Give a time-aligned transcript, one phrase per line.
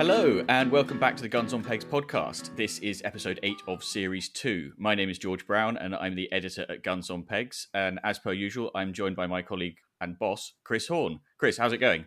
[0.00, 2.56] Hello, and welcome back to the Guns on Pegs podcast.
[2.56, 4.72] This is episode 8 of series 2.
[4.78, 7.68] My name is George Brown, and I'm the editor at Guns on Pegs.
[7.74, 11.20] And as per usual, I'm joined by my colleague and boss, Chris Horn.
[11.36, 12.06] Chris, how's it going?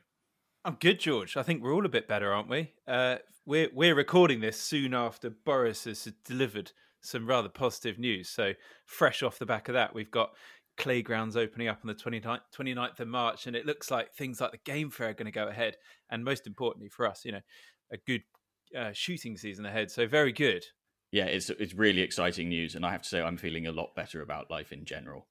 [0.66, 1.38] I'm good, George.
[1.38, 2.72] I think we're all a bit better, aren't we?
[2.88, 6.72] Uh, we're we're recording this soon after Boris has delivered
[7.02, 8.28] some rather positive news.
[8.28, 8.54] So
[8.88, 10.32] fresh off the back of that, we've got
[10.78, 14.42] clay grounds opening up on the 29th, 29th of March, and it looks like things
[14.42, 15.76] like the game fair are going to go ahead.
[16.10, 17.42] And most importantly for us, you know,
[17.94, 18.24] a good
[18.78, 19.92] uh, shooting season ahead.
[19.92, 20.66] So very good.
[21.12, 23.96] Yeah, it's it's really exciting news, and I have to say I'm feeling a lot
[23.96, 25.28] better about life in general.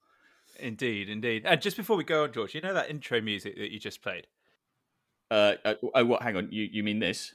[0.60, 1.42] Indeed, indeed.
[1.44, 4.00] And just before we go on, George, you know that intro music that you just
[4.00, 4.28] played?
[5.30, 6.22] Uh, uh oh, what?
[6.22, 7.34] Hang on, you you mean this?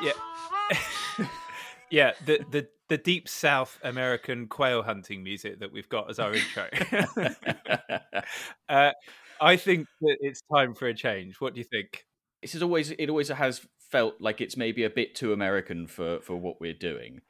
[0.00, 0.12] Yeah,
[1.90, 2.12] yeah.
[2.26, 6.68] The the the deep South American quail hunting music that we've got as our intro.
[8.68, 8.92] uh,
[9.40, 11.40] I think that it's time for a change.
[11.40, 12.04] What do you think?
[12.42, 16.20] This is always it always has felt like it's maybe a bit too American for
[16.20, 17.20] for what we're doing.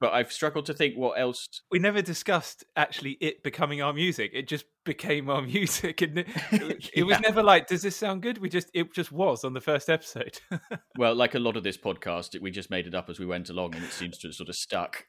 [0.00, 1.46] But I've struggled to think what else.
[1.70, 4.30] We never discussed actually it becoming our music.
[4.32, 7.04] It just became our music, and it, it, yeah.
[7.04, 9.90] was never like, "Does this sound good?" We just it just was on the first
[9.90, 10.40] episode.
[10.98, 13.50] well, like a lot of this podcast, we just made it up as we went
[13.50, 15.04] along, and it seems to have sort of stuck.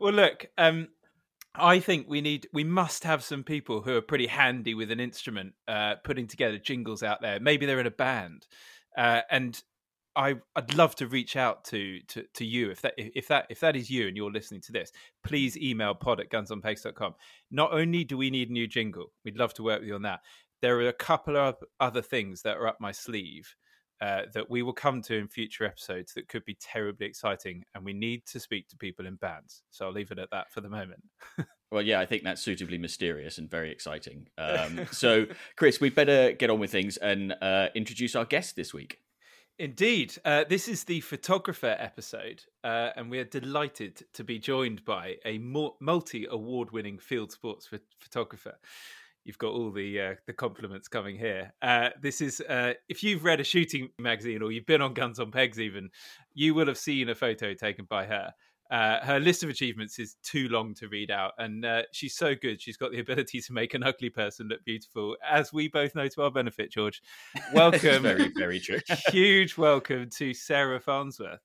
[0.00, 0.88] well, look, um,
[1.54, 5.00] I think we need we must have some people who are pretty handy with an
[5.00, 7.38] instrument, uh, putting together jingles out there.
[7.40, 8.46] Maybe they're in a band,
[8.96, 9.62] uh, and
[10.16, 13.60] I I'd love to reach out to to to you if that if that if
[13.60, 14.92] that is you and you're listening to this.
[15.24, 17.14] Please email pod at gunsonpegs.com.
[17.50, 20.02] Not only do we need a new jingle, we'd love to work with you on
[20.02, 20.20] that.
[20.62, 23.56] There are a couple of other things that are up my sleeve
[24.02, 27.64] uh, that we will come to in future episodes that could be terribly exciting.
[27.72, 29.62] And we need to speak to people in bands.
[29.70, 31.04] So I'll leave it at that for the moment.
[31.70, 34.26] well, yeah, I think that's suitably mysterious and very exciting.
[34.36, 38.74] Um, so, Chris, we better get on with things and uh, introduce our guest this
[38.74, 38.98] week.
[39.56, 40.14] Indeed.
[40.24, 45.38] Uh, this is the photographer episode, uh, and we're delighted to be joined by a
[45.38, 47.68] multi award winning field sports
[48.00, 48.56] photographer
[49.24, 51.52] you've got all the uh, the compliments coming here.
[51.62, 55.18] Uh, this is uh, if you've read a shooting magazine or you've been on Guns
[55.18, 55.90] on Pegs, even
[56.34, 58.32] you will have seen a photo taken by her.
[58.70, 62.34] Uh, her list of achievements is too long to read out, and uh, she's so
[62.34, 62.58] good.
[62.58, 66.08] She's got the ability to make an ugly person look beautiful, as we both know
[66.08, 66.72] to our benefit.
[66.72, 67.02] George,
[67.52, 68.80] welcome, very very true.
[69.08, 71.40] huge welcome to Sarah Farnsworth.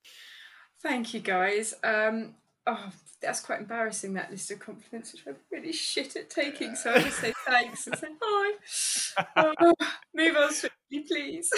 [0.81, 1.73] Thank you, guys.
[1.83, 2.35] Um,
[2.67, 2.91] oh,
[3.21, 6.75] that's quite embarrassing that list of compliments, which I'm really shit at taking.
[6.75, 9.25] So I just say thanks and say hi.
[9.59, 9.73] Oh,
[10.13, 11.49] move on swiftly, please.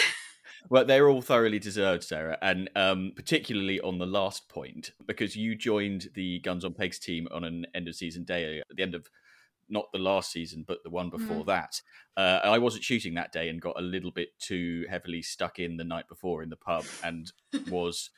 [0.68, 5.54] Well, they're all thoroughly deserved, Sarah, and um, particularly on the last point because you
[5.56, 8.94] joined the Guns on Pegs team on an end of season day at the end
[8.94, 9.08] of
[9.68, 11.46] not the last season, but the one before mm.
[11.46, 11.80] that.
[12.16, 15.76] Uh, I wasn't shooting that day and got a little bit too heavily stuck in
[15.76, 17.30] the night before in the pub and
[17.68, 18.10] was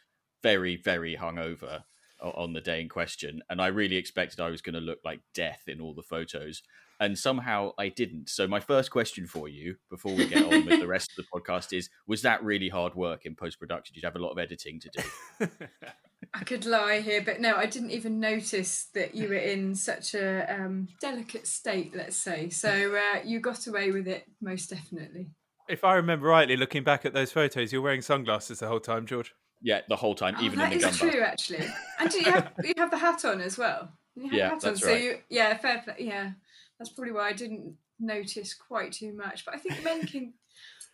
[0.43, 1.85] very, very hungover
[2.23, 5.21] on the day in question, and I really expected I was going to look like
[5.35, 6.63] death in all the photos,
[7.01, 8.29] and somehow I didn't.
[8.29, 11.41] So my first question for you, before we get on with the rest of the
[11.41, 13.95] podcast, is: Was that really hard work in post production?
[13.95, 15.49] Did you have a lot of editing to do?
[16.35, 20.15] I could lie here, but no, I didn't even notice that you were in such
[20.15, 21.95] a um, delicate state.
[21.95, 22.97] Let's say so.
[22.97, 25.31] Uh, you got away with it most definitely.
[25.69, 29.07] If I remember rightly, looking back at those photos, you're wearing sunglasses the whole time,
[29.07, 29.35] George.
[29.63, 30.81] Yeah, the whole time, oh, even in the gun.
[30.81, 31.67] That is true, actually.
[32.01, 33.91] And you have you have the hat on as well.
[34.17, 34.99] You have yeah, hat that's on, right.
[34.99, 35.95] So you, yeah, fair play.
[35.99, 36.33] Yeah,
[36.79, 39.45] that's probably why I didn't notice quite too much.
[39.45, 40.35] But I think men can.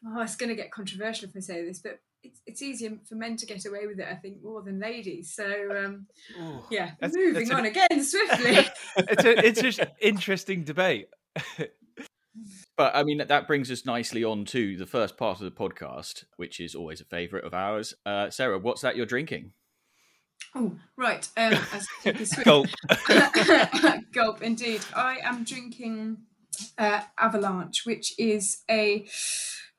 [0.07, 3.15] oh, it's going to get controversial if I say this, but it's, it's easier for
[3.15, 5.35] men to get away with it, I think, more than ladies.
[5.35, 6.07] So, um,
[6.41, 8.67] Ooh, yeah, that's, moving that's on again swiftly.
[8.97, 11.09] it's a, it's an interesting debate.
[12.79, 16.25] But I mean, that brings us nicely on to the first part of the podcast,
[16.37, 17.93] which is always a favourite of ours.
[18.07, 19.51] Uh, Sarah, what's that you're drinking?
[20.55, 21.29] Oh, right.
[21.37, 21.59] Um,
[22.45, 22.69] Gulp.
[24.13, 24.81] Gulp, indeed.
[24.95, 26.19] I am drinking
[26.79, 29.09] uh, Avalanche, which is a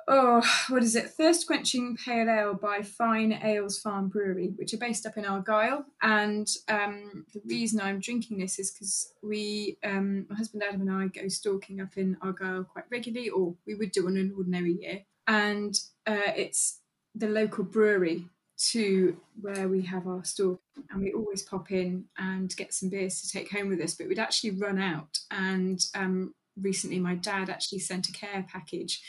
[0.09, 1.11] oh, what is it?
[1.11, 5.85] Thirst quenching pale ale by Fyne Ales Farm Brewery, which are based up in Argyll.
[6.01, 10.91] And um, the reason I'm drinking this is because we, um, my husband Adam and
[10.91, 14.73] I, go stalking up in Argyll quite regularly, or we would do on an ordinary
[14.81, 15.01] year.
[15.27, 16.79] And uh, it's
[17.13, 18.25] the local brewery
[18.71, 20.59] to where we have our store
[20.89, 24.05] and we always pop in and get some beers to take home with us but
[24.09, 29.01] we'd actually run out and um, recently my dad actually sent a care package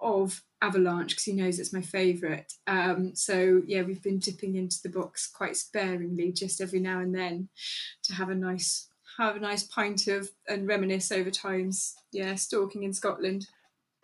[0.00, 2.52] of Avalanche because he knows it's my favourite.
[2.66, 7.14] Um, so yeah, we've been dipping into the box quite sparingly, just every now and
[7.14, 7.48] then,
[8.04, 11.94] to have a nice have a nice pint of and reminisce over times.
[12.12, 13.46] Yeah, stalking in Scotland.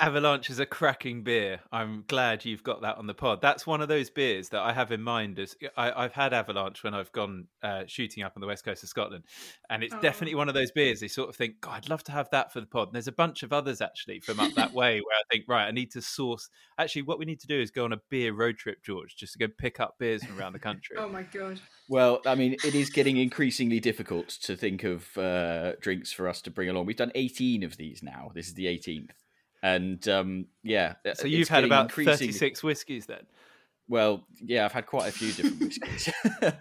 [0.01, 1.61] Avalanche is a cracking beer.
[1.71, 3.41] I'm glad you've got that on the pod.
[3.41, 5.39] That's one of those beers that I have in mind.
[5.39, 8.83] As I, have had Avalanche when I've gone uh, shooting up on the west coast
[8.83, 9.23] of Scotland,
[9.71, 10.01] and it's oh.
[10.01, 10.99] definitely one of those beers.
[10.99, 13.07] They sort of think, "God, I'd love to have that for the pod." And there's
[13.07, 15.93] a bunch of others actually from up that way where I think, right, I need
[15.93, 16.49] to source.
[16.77, 19.35] Actually, what we need to do is go on a beer road trip, George, just
[19.35, 20.97] to go pick up beers from around the country.
[20.99, 21.61] oh my god!
[21.89, 26.43] Well, I mean, it is getting increasingly difficult to think of uh, drinks for us
[26.43, 26.87] to bring along.
[26.87, 28.33] We've done 18 of these now.
[28.35, 29.11] This is the 18th
[29.65, 30.95] and um, yeah.
[31.15, 33.27] So you've had about thirty six whiskies then.
[33.89, 36.13] Well, yeah, I've had quite a few different whiskies.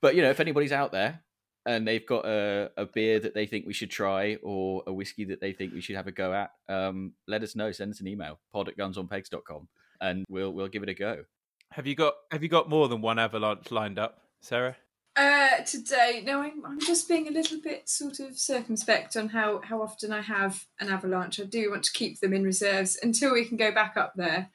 [0.00, 1.20] but you know, if anybody's out there
[1.66, 5.24] and they've got a, a, beer that they think we should try or a whiskey
[5.26, 7.70] that they think we should have a go at, um, let us know.
[7.70, 9.68] Send us an email, pod at gunsonpegs.com,
[10.00, 11.24] and we'll we'll give it a go.
[11.72, 14.76] Have you got Have you got more than one avalanche lined up, Sarah?
[15.14, 19.60] Uh, today, no, I'm, I'm just being a little bit sort of circumspect on how,
[19.62, 21.38] how often I have an avalanche.
[21.38, 24.50] I do want to keep them in reserves until we can go back up there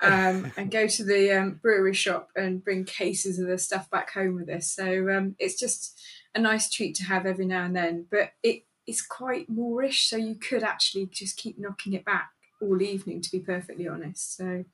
[0.00, 4.12] um, and go to the um, brewery shop and bring cases of the stuff back
[4.14, 4.70] home with us.
[4.70, 6.00] So um, it's just
[6.34, 8.06] a nice treat to have every now and then.
[8.10, 12.30] But it is quite moreish, so you could actually just keep knocking it back
[12.62, 14.36] all evening, to be perfectly honest.
[14.36, 14.64] So,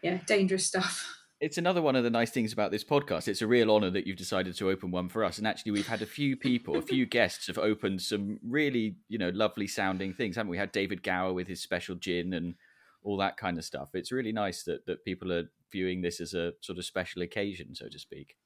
[0.00, 3.26] yeah, dangerous stuff it's another one of the nice things about this podcast.
[3.26, 5.38] It's a real honor that you've decided to open one for us.
[5.38, 9.16] And actually, we've had a few people, a few guests have opened some really, you
[9.16, 10.58] know, lovely sounding things, haven't we?
[10.58, 12.56] had David Gower with his special gin and
[13.02, 13.88] all that kind of stuff.
[13.94, 17.74] It's really nice that, that people are viewing this as a sort of special occasion,
[17.74, 18.36] so to speak.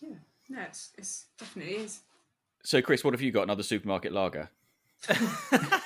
[0.00, 0.16] Yeah,
[0.50, 2.00] no, it's, it's definitely is.
[2.64, 3.44] So, Chris, what have you got?
[3.44, 4.50] Another supermarket lager?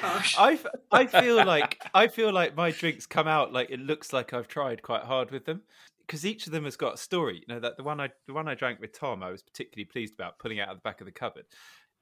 [0.00, 0.36] Gosh.
[0.38, 0.58] I,
[0.90, 4.48] I feel like I feel like my drinks come out like it looks like I've
[4.48, 5.62] tried quite hard with them
[6.06, 7.44] because each of them has got a story.
[7.46, 9.84] You know that the one I the one I drank with Tom, I was particularly
[9.84, 11.44] pleased about pulling out of the back of the cupboard.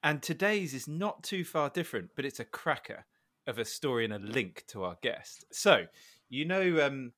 [0.03, 3.05] And today's is not too far different, but it's a cracker
[3.47, 5.45] of a story and a link to our guest.
[5.53, 5.87] So
[6.29, 7.13] you know, um,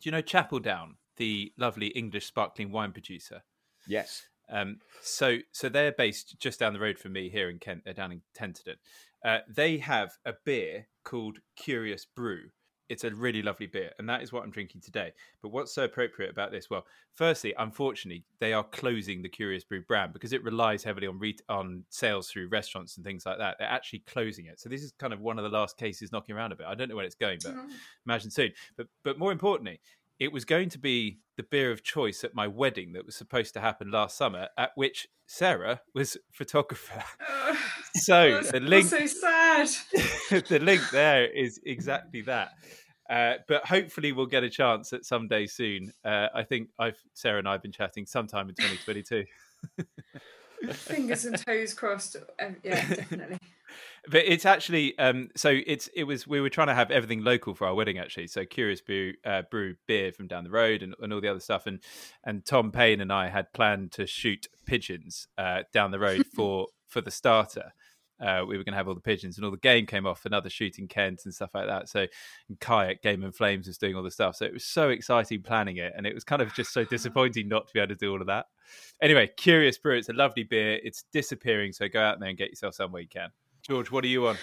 [0.00, 3.42] do you know Chapel Down, the lovely English sparkling wine producer?
[3.86, 4.26] Yes.
[4.48, 7.82] Um, so so they're based just down the road from me here in Kent.
[7.84, 8.76] They're down in Tenterden.
[9.24, 12.50] Uh, they have a beer called Curious Brew.
[12.88, 15.12] It's a really lovely beer, and that is what I'm drinking today.
[15.40, 16.68] But what's so appropriate about this?
[16.68, 16.84] Well,
[17.14, 21.38] firstly, unfortunately, they are closing the Curious Brew brand because it relies heavily on re-
[21.48, 23.56] on sales through restaurants and things like that.
[23.58, 26.34] They're actually closing it, so this is kind of one of the last cases knocking
[26.34, 26.66] around a bit.
[26.66, 27.70] I don't know where it's going, but mm-hmm.
[28.04, 28.52] imagine soon.
[28.76, 29.80] But but more importantly,
[30.22, 33.52] it was going to be the beer of choice at my wedding that was supposed
[33.54, 37.02] to happen last summer, at which Sarah was photographer.
[37.94, 39.68] So the link, so sad.
[40.48, 42.52] the link there is exactly that.
[43.10, 45.92] Uh, but hopefully we'll get a chance at some day soon.
[46.02, 49.26] Uh, I think I've Sarah and I have been chatting sometime in 2022.
[50.70, 52.16] Fingers and toes crossed.
[52.16, 53.38] Uh, yeah, definitely
[54.08, 57.54] but it's actually um, so it's it was we were trying to have everything local
[57.54, 58.26] for our wedding actually.
[58.26, 61.40] So Curious Brew, uh, brew beer from down the road and, and all the other
[61.40, 61.66] stuff.
[61.66, 61.80] And
[62.24, 66.68] and Tom Payne and I had planned to shoot pigeons uh, down the road for
[66.88, 67.72] for the starter.
[68.22, 70.24] Uh, we were going to have all the pigeons, and all the game came off,
[70.24, 71.88] another shooting Kent and stuff like that.
[71.88, 72.06] So,
[72.60, 74.36] Kayak Game and Flames was doing all the stuff.
[74.36, 77.48] So it was so exciting planning it, and it was kind of just so disappointing
[77.48, 78.46] not to be able to do all of that.
[79.00, 80.78] Anyway, Curious Brew, it's a lovely beer.
[80.82, 83.30] It's disappearing, so go out there and get yourself somewhere you can.
[83.62, 84.36] George, what are you on?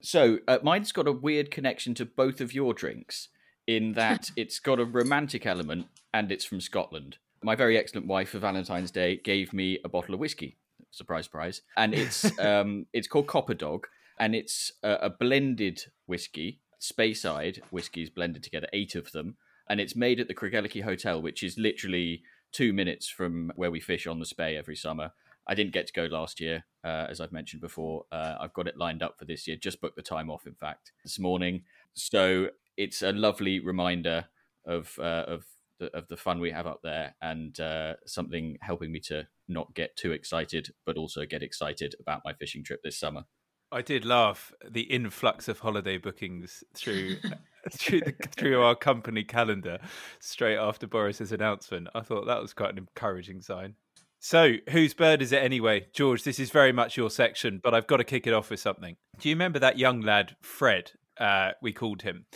[0.00, 3.28] So uh, mine's got a weird connection to both of your drinks
[3.66, 7.18] in that it's got a romantic element and it's from Scotland.
[7.42, 10.56] My very excellent wife for Valentine's Day gave me a bottle of whiskey.
[10.90, 11.62] Surprise, surprise.
[11.76, 13.86] And it's um, it's called Copper Dog,
[14.18, 19.36] and it's a, a blended whiskey, Speyside whiskies blended together, eight of them,
[19.68, 23.80] and it's made at the Craigellachie Hotel, which is literally two minutes from where we
[23.80, 25.12] fish on the Spey every summer.
[25.46, 28.04] I didn't get to go last year, uh, as I've mentioned before.
[28.12, 29.56] Uh, I've got it lined up for this year.
[29.56, 31.62] Just booked the time off, in fact, this morning.
[31.94, 34.26] So it's a lovely reminder
[34.66, 35.46] of uh, of
[35.78, 39.74] the, of the fun we have up there, and uh, something helping me to not
[39.74, 43.24] get too excited, but also get excited about my fishing trip this summer.
[43.70, 47.16] I did laugh the influx of holiday bookings through
[47.72, 49.78] through, the, through our company calendar
[50.20, 51.88] straight after Boris's announcement.
[51.94, 53.74] I thought that was quite an encouraging sign.
[54.20, 55.86] So, whose bird is it anyway?
[55.92, 58.58] George, this is very much your section, but I've got to kick it off with
[58.58, 58.96] something.
[59.20, 60.92] Do you remember that young lad, Fred?
[61.18, 62.26] Uh, we called him.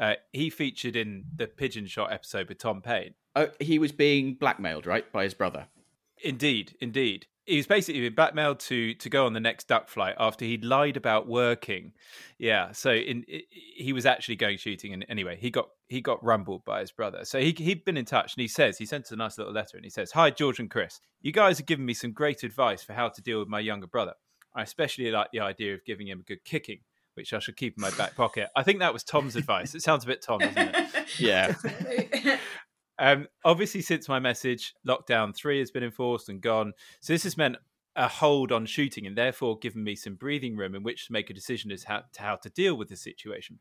[0.00, 3.14] Uh, he featured in the Pigeon Shot episode with Tom Payne.
[3.36, 5.66] Oh, he was being blackmailed, right, by his brother?
[6.24, 10.44] Indeed, indeed he was basically blackmailed to to go on the next duck flight after
[10.44, 11.92] he'd lied about working.
[12.38, 16.64] Yeah, so in he was actually going shooting, and anyway, he got he got rumbled
[16.64, 17.24] by his brother.
[17.24, 19.52] So he he'd been in touch, and he says he sent us a nice little
[19.52, 22.44] letter, and he says, "Hi George and Chris, you guys have given me some great
[22.44, 24.14] advice for how to deal with my younger brother.
[24.54, 26.80] I especially like the idea of giving him a good kicking."
[27.20, 28.48] Which I should keep in my back pocket.
[28.56, 29.74] I think that was Tom's advice.
[29.74, 30.76] It sounds a bit Tom, doesn't it?
[31.18, 31.54] Yeah.
[33.02, 36.74] Um, obviously, since my message, lockdown three has been enforced and gone.
[37.00, 37.56] So this has meant
[37.96, 41.30] a hold on shooting and therefore given me some breathing room in which to make
[41.30, 43.58] a decision as how, to how to deal with the situation.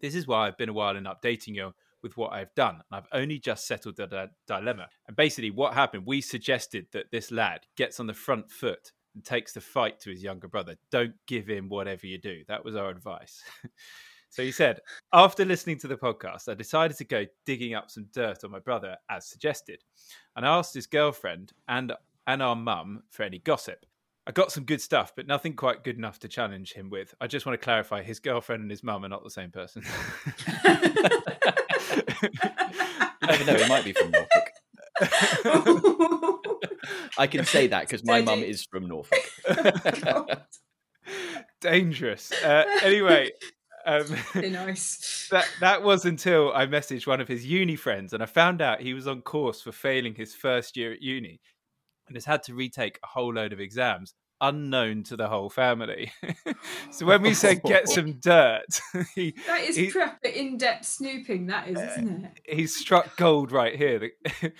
[0.00, 1.72] This is why I've been a while in updating you
[2.04, 2.76] with what I've done.
[2.76, 4.86] And I've only just settled the di- dilemma.
[5.08, 9.24] And basically, what happened, we suggested that this lad gets on the front foot and
[9.24, 10.76] takes the fight to his younger brother.
[10.90, 12.42] Don't give him whatever you do.
[12.48, 13.42] That was our advice.
[14.28, 14.80] so he said,
[15.12, 18.58] after listening to the podcast, I decided to go digging up some dirt on my
[18.58, 19.82] brother as suggested.
[20.36, 21.92] And I asked his girlfriend and
[22.26, 23.84] and our mum for any gossip.
[24.28, 27.12] I got some good stuff, but nothing quite good enough to challenge him with.
[27.20, 29.82] I just want to clarify his girlfriend and his mum are not the same person.
[33.22, 34.52] You never know, it might be from Norfolk.
[37.18, 39.18] I can say that because my mum is from Norfolk.
[40.04, 40.42] God,
[41.60, 42.32] Dangerous.
[42.44, 43.30] Uh, anyway,
[43.86, 44.04] um,
[44.34, 45.28] nice.
[45.30, 48.80] that that was until I messaged one of his uni friends and I found out
[48.80, 51.40] he was on course for failing his first year at uni
[52.06, 56.10] and has had to retake a whole load of exams unknown to the whole family.
[56.90, 58.80] so when we said get some dirt,
[59.14, 61.46] he That is he- proper in-depth snooping.
[61.46, 62.40] That is, isn't it?
[62.44, 64.00] he's struck gold right here.
[64.00, 64.52] The,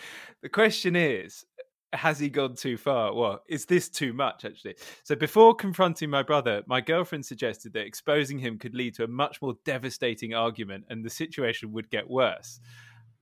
[0.42, 1.44] the question is,
[1.92, 3.14] has he gone too far?
[3.14, 4.76] Well, is this too much, actually?
[5.04, 9.08] So, before confronting my brother, my girlfriend suggested that exposing him could lead to a
[9.08, 12.60] much more devastating argument and the situation would get worse.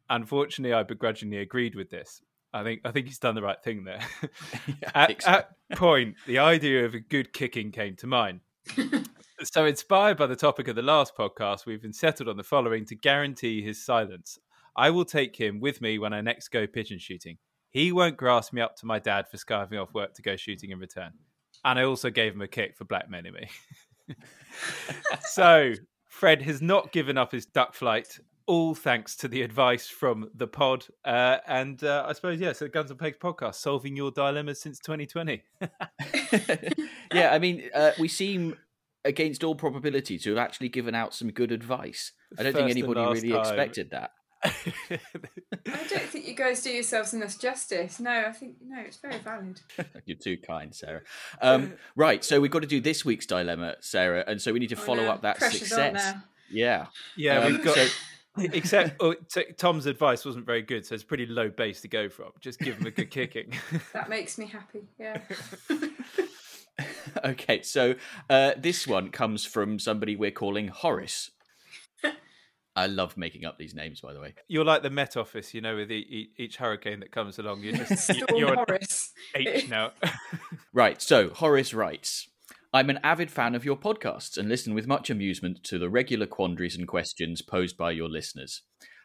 [0.09, 2.23] Unfortunately, I begrudgingly agreed with this.
[2.53, 4.01] I think I think he's done the right thing there.
[4.83, 5.31] Yeah, at, so.
[5.31, 8.41] at point, the idea of a good kicking came to mind.
[9.43, 12.85] so, inspired by the topic of the last podcast, we've been settled on the following
[12.87, 14.39] to guarantee his silence.
[14.77, 17.39] I will take him with me when I next go pigeon shooting.
[17.71, 20.71] He won't grass me up to my dad for skiving off work to go shooting
[20.71, 21.13] in return.
[21.65, 23.49] And I also gave him a kick for blackmailing me.
[25.21, 25.75] so,
[26.09, 30.49] Fred has not given up his duck flight, all thanks to the advice from the
[30.49, 30.85] pod.
[31.05, 34.61] Uh, and uh, I suppose, yeah, so the Guns and Pegs podcast, solving your dilemmas
[34.61, 35.43] since 2020.
[37.15, 38.57] yeah, I mean, uh, we seem,
[39.05, 42.13] against all probability, to have actually given out some good advice.
[42.37, 43.41] I don't think First and anybody really time.
[43.41, 44.11] expected that.
[44.43, 44.51] I
[45.89, 48.01] don't think you guys do yourselves enough justice.
[48.01, 49.61] No, I think no, it's very valid.
[50.07, 51.03] You're too kind, Sarah.
[51.43, 54.71] Um, right, so we've got to do this week's dilemma, Sarah, and so we need
[54.71, 56.15] to Oh, follow no, up that pressure's on success.
[56.15, 56.23] now.
[56.51, 57.77] Yeah, yeah, Um, we've got.
[57.77, 57.89] so-
[58.39, 62.09] Except oh, t- Tom's advice wasn't very good, so it's pretty low base to go
[62.09, 62.31] from.
[62.41, 63.53] Just give him a good kicking.
[63.93, 64.83] That makes me happy.
[65.01, 65.21] Yeah.
[67.25, 67.97] okay, so
[68.31, 71.31] uh, this one comes from somebody we're calling Horace.
[72.77, 74.35] I love making up these names, by the way.
[74.49, 77.63] You're like the Met Office, you know, with e- e- each hurricane that comes along.
[77.63, 79.13] You're just you- Storm you're Horace.
[79.35, 79.93] H now.
[80.73, 82.29] Right, so Horace writes
[82.73, 86.27] I'm an avid fan of your podcasts and listen with much amusement to the regular
[86.27, 88.63] quandaries and questions posed by your listeners.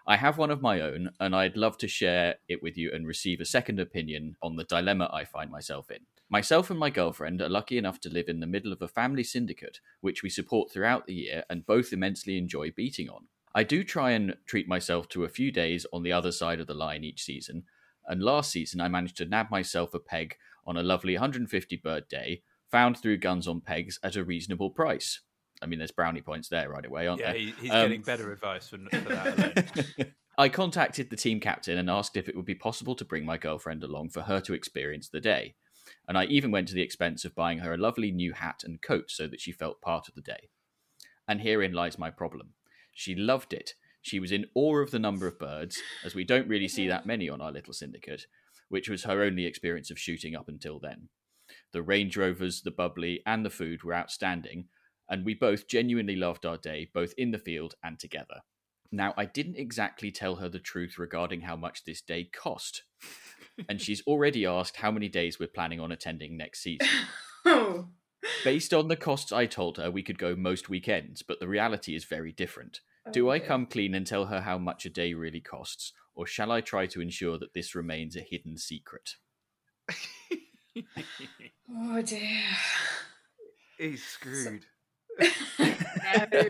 [0.08, 3.08] I have one of my own, and I'd love to share it with you and
[3.08, 6.02] receive a second opinion on the dilemma I find myself in.
[6.30, 9.24] Myself and my girlfriend are lucky enough to live in the middle of a family
[9.24, 13.26] syndicate, which we support throughout the year and both immensely enjoy beating on.
[13.56, 16.68] I do try and treat myself to a few days on the other side of
[16.68, 17.64] the line each season,
[18.06, 20.36] and last season I managed to nab myself a peg
[20.68, 25.22] on a lovely 150 bird day, found through Guns on Pegs at a reasonable price.
[25.62, 27.40] I mean, there's brownie points there right away, aren't yeah, there?
[27.40, 30.14] he, he's Um, getting better advice for, for that.
[30.38, 33.38] I contacted the team captain and asked if it would be possible to bring my
[33.38, 35.56] girlfriend along for her to experience the day.
[36.10, 38.82] And I even went to the expense of buying her a lovely new hat and
[38.82, 40.50] coat so that she felt part of the day.
[41.26, 42.55] And herein lies my problem.
[42.96, 43.74] She loved it.
[44.02, 47.06] She was in awe of the number of birds, as we don't really see that
[47.06, 48.26] many on our little syndicate,
[48.70, 51.10] which was her only experience of shooting up until then.
[51.74, 54.70] The Range Rovers, the bubbly, and the food were outstanding,
[55.10, 58.42] and we both genuinely loved our day, both in the field and together.
[58.92, 62.84] Now, I didn't exactly tell her the truth regarding how much this day cost,
[63.68, 66.88] and she's already asked how many days we're planning on attending next season.
[67.46, 67.90] Oh.
[68.44, 71.96] Based on the costs I told her, we could go most weekends, but the reality
[71.96, 72.82] is very different.
[73.12, 76.52] Do I come clean and tell her how much a day really costs, or shall
[76.52, 79.12] I try to ensure that this remains a hidden secret?
[81.78, 82.42] Oh dear.
[83.78, 84.66] he's screwed.
[85.20, 86.44] no.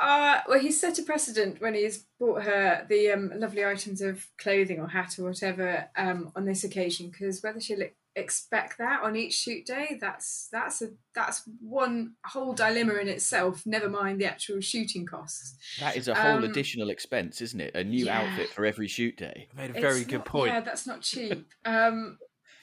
[0.00, 4.28] Uh, well, he's set a precedent when he's bought her the um, lovely items of
[4.38, 7.10] clothing or hat or whatever um, on this occasion.
[7.10, 12.14] Because whether she'll e- expect that on each shoot day, that's that's a that's one
[12.24, 13.64] whole dilemma in itself.
[13.66, 15.56] Never mind the actual shooting costs.
[15.80, 17.74] That is a whole Um, additional expense, isn't it?
[17.74, 18.20] A new yeah.
[18.20, 19.48] outfit for every shoot day.
[19.56, 20.52] Made a It's very good not- point.
[20.52, 21.46] Yeah, that's not cheap.
[21.64, 22.18] um,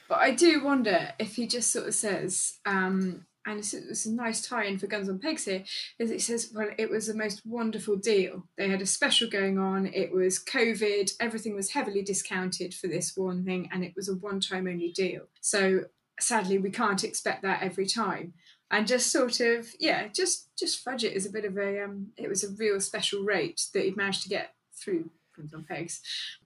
[0.07, 4.41] but I do wonder if he just sort of says, um, and it's, a nice
[4.41, 5.63] tie-in for Guns on Pegs here,
[5.99, 8.47] is it says, well, it was the most wonderful deal.
[8.57, 9.87] They had a special going on.
[9.87, 11.13] It was COVID.
[11.19, 15.23] Everything was heavily discounted for this one thing, and it was a one-time only deal.
[15.41, 15.85] So
[16.19, 18.33] sadly, we can't expect that every time.
[18.71, 22.07] And just sort of, yeah, just just fudge it as a bit of a, um,
[22.17, 26.01] it was a real special rate that he'd managed to get through Guns on Pegs,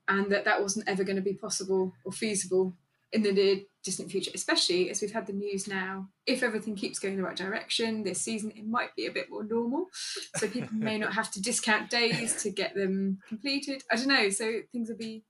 [0.07, 2.75] and that that wasn't ever going to be possible or feasible
[3.11, 6.09] in the near distant future, especially as we've had the news now.
[6.25, 9.43] If everything keeps going the right direction this season, it might be a bit more
[9.43, 9.87] normal.
[10.35, 13.83] So people may not have to discount days to get them completed.
[13.91, 14.29] I don't know.
[14.29, 15.23] So things will be.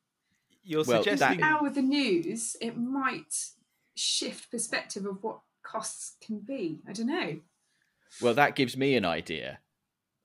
[0.63, 3.33] You're Well, suggesting that- Now with the news, it might
[3.95, 6.81] shift perspective of what costs can be.
[6.87, 7.39] I don't know.
[8.21, 9.59] Well, that gives me an idea.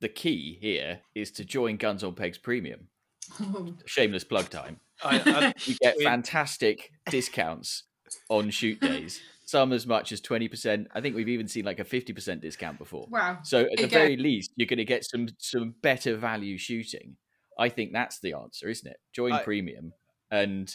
[0.00, 2.88] The key here is to join Guns on Pegs Premium.
[3.86, 4.80] Shameless plug time.
[5.02, 7.84] I, I, You get fantastic discounts
[8.28, 9.20] on shoot days.
[9.46, 10.88] Some as much as twenty percent.
[10.94, 13.06] I think we've even seen like a fifty percent discount before.
[13.10, 13.38] wow.
[13.42, 17.16] So at the you very least, you're going to get some some better value shooting.
[17.58, 18.96] I think that's the answer, isn't it?
[19.12, 19.92] Join I- premium,
[20.30, 20.74] and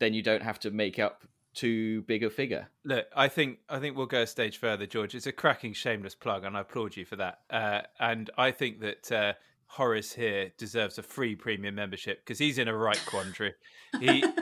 [0.00, 1.24] then you don't have to make up
[1.54, 2.68] too big a figure.
[2.84, 5.14] Look, I think I think we'll go a stage further, George.
[5.14, 7.38] It's a cracking, shameless plug, and I applaud you for that.
[7.48, 9.32] Uh, and I think that uh,
[9.74, 13.54] Horace here deserves a free premium membership because he's in a right quandary.
[14.00, 14.24] He,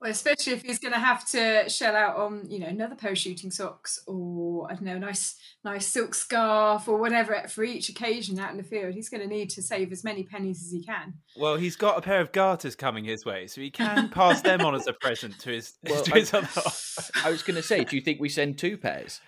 [0.00, 3.12] Well, especially if he's going to have to shell out on, you know, another pair
[3.12, 7.62] of shooting socks or I don't know, a nice, nice silk scarf or whatever for
[7.62, 8.94] each occasion out in the field.
[8.94, 11.14] He's going to need to save as many pennies as he can.
[11.36, 14.62] well, he's got a pair of garters coming his way, so he can pass them
[14.62, 16.48] on as a present to his Well, to I- his other.
[17.24, 19.20] I was going to say, do you think we send two pairs?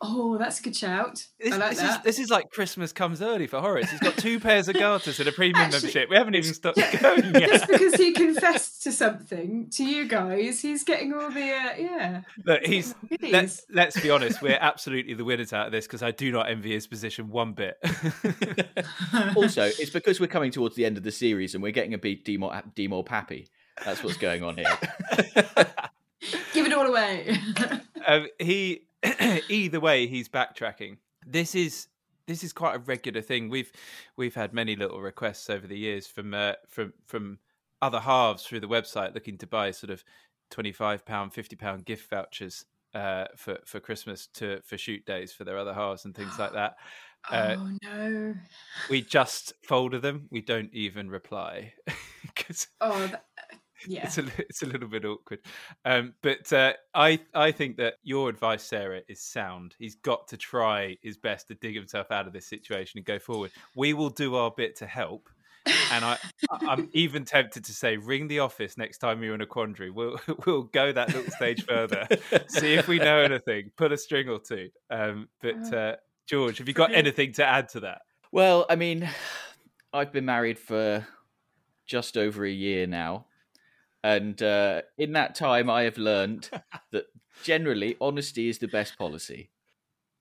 [0.00, 1.26] Oh, that's a good shout.
[1.40, 1.98] This, I like this that.
[1.98, 3.90] is this is like Christmas comes early for Horace.
[3.90, 6.10] He's got two pairs of garters and a premium Actually, membership.
[6.10, 7.50] We haven't even started yeah, going yet.
[7.50, 12.22] Just because he confessed to something to you guys, he's getting all the uh, yeah.
[12.44, 13.32] Look, he's goodies.
[13.32, 14.40] let's let's be honest.
[14.42, 17.54] We're absolutely the winners out of this because I do not envy his position one
[17.54, 17.76] bit.
[19.36, 21.98] also, it's because we're coming towards the end of the series and we're getting a
[21.98, 23.48] bit demore, demore pappy.
[23.84, 24.78] That's what's going on here.
[26.52, 27.36] Give it all away.
[28.06, 28.87] um, he
[29.48, 30.98] either way he's backtracking.
[31.26, 31.88] This is
[32.26, 33.48] this is quite a regular thing.
[33.48, 33.72] We've
[34.16, 37.38] we've had many little requests over the years from uh, from from
[37.80, 40.02] other halves through the website looking to buy sort of
[40.50, 45.44] 25 pound 50 pound gift vouchers uh, for for christmas to for shoot days for
[45.44, 46.76] their other halves and things like that.
[47.28, 48.34] Uh, oh no.
[48.88, 50.28] we just folder them.
[50.30, 51.74] We don't even reply
[52.22, 53.24] because Oh that,
[53.86, 54.04] yeah.
[54.04, 55.40] it's a it's a little bit awkward.
[55.84, 59.74] Um, but uh, I I think that your advice, Sarah, is sound.
[59.78, 63.18] He's got to try his best to dig himself out of this situation and go
[63.18, 63.50] forward.
[63.76, 65.28] We will do our bit to help.
[65.92, 66.16] And I,
[66.50, 69.90] I- I'm even tempted to say, ring the office next time you're in a quandary.
[69.90, 72.06] We'll we'll go that little stage further,
[72.48, 74.70] see if we know anything, put a string or two.
[74.90, 78.00] Um, but uh, George, have you got anything to add to that?
[78.32, 79.08] Well, I mean,
[79.92, 81.06] I've been married for
[81.86, 83.26] just over a year now.
[84.08, 86.48] And uh, in that time, I have learned
[86.92, 87.04] that
[87.44, 89.50] generally honesty is the best policy.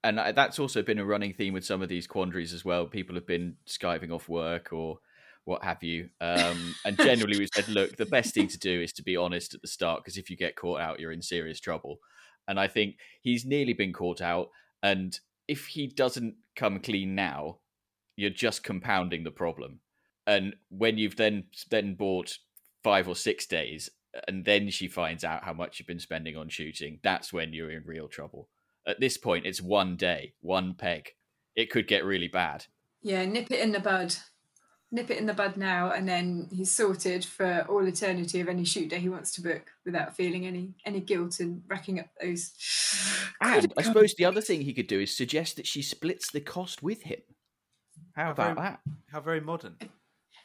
[0.03, 2.85] And I, that's also been a running theme with some of these quandaries as well.
[2.85, 4.99] People have been skiving off work or
[5.45, 6.09] what have you.
[6.19, 9.53] Um, and generally, we've said, look, the best thing to do is to be honest
[9.53, 11.99] at the start, because if you get caught out, you're in serious trouble.
[12.45, 14.49] And I think he's nearly been caught out.
[14.83, 17.59] And if he doesn't come clean now,
[18.17, 19.79] you're just compounding the problem.
[20.25, 22.37] And when you've then then bought
[22.83, 23.89] five or six days,
[24.27, 27.71] and then she finds out how much you've been spending on shooting, that's when you're
[27.71, 28.49] in real trouble.
[28.85, 31.09] At this point, it's one day, one peg.
[31.55, 32.65] It could get really bad.
[33.01, 34.15] Yeah, nip it in the bud.
[34.89, 38.63] Nip it in the bud now, and then he's sorted for all eternity of any
[38.63, 42.53] shoot day he wants to book without feeling any any guilt and racking up those.
[43.39, 46.41] And I suppose the other thing he could do is suggest that she splits the
[46.41, 47.19] cost with him.
[48.13, 48.79] How about very- that?
[49.11, 49.75] How very modern.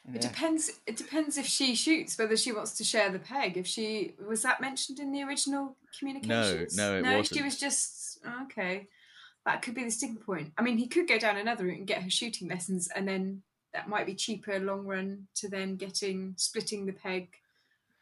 [0.09, 0.29] It Yeah.
[0.29, 0.81] depends.
[0.85, 3.55] It depends if she shoots whether she wants to share the peg.
[3.57, 6.75] If she was that mentioned in the original communications.
[6.75, 7.37] no, it no, wasn't.
[7.37, 8.87] she was just okay.
[9.45, 10.51] That could be the sticking point.
[10.57, 13.43] I mean, he could go down another route and get her shooting lessons, and then
[13.73, 17.29] that might be cheaper long run to then getting splitting the peg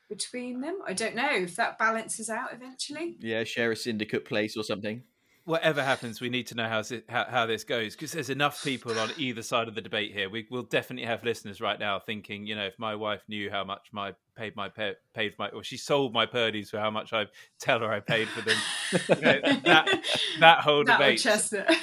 [0.10, 0.80] between them.
[0.86, 3.16] I don't know if that balances out eventually.
[3.20, 5.04] Yeah, share a syndicate place or something.
[5.45, 9.10] Whatever happens, we need to know how, how this goes because there's enough people on
[9.17, 10.30] either side of the debate here.
[10.30, 13.63] We will definitely have listeners right now thinking, you know, if my wife knew how
[13.63, 14.69] much my paid my
[15.13, 17.25] paid my or she sold my Purdeys for how much I
[17.60, 18.58] tell her I paid for them.
[18.91, 20.04] You know, that
[20.39, 21.19] that whole that debate.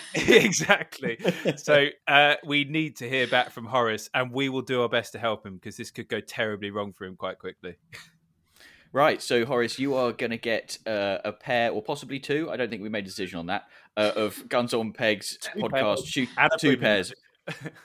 [0.15, 1.19] exactly.
[1.57, 5.13] So uh, we need to hear back from Horace, and we will do our best
[5.13, 7.77] to help him because this could go terribly wrong for him quite quickly.
[8.93, 12.51] Right, so Horace, you are going to get uh, a pair, or possibly two.
[12.51, 13.65] I don't think we made a decision on that.
[13.97, 17.13] Uh, of Guns on Pegs podcast, shoot, two pairs,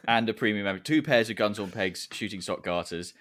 [0.08, 3.14] and a premium member, two pairs of Guns on Pegs shooting stock garters,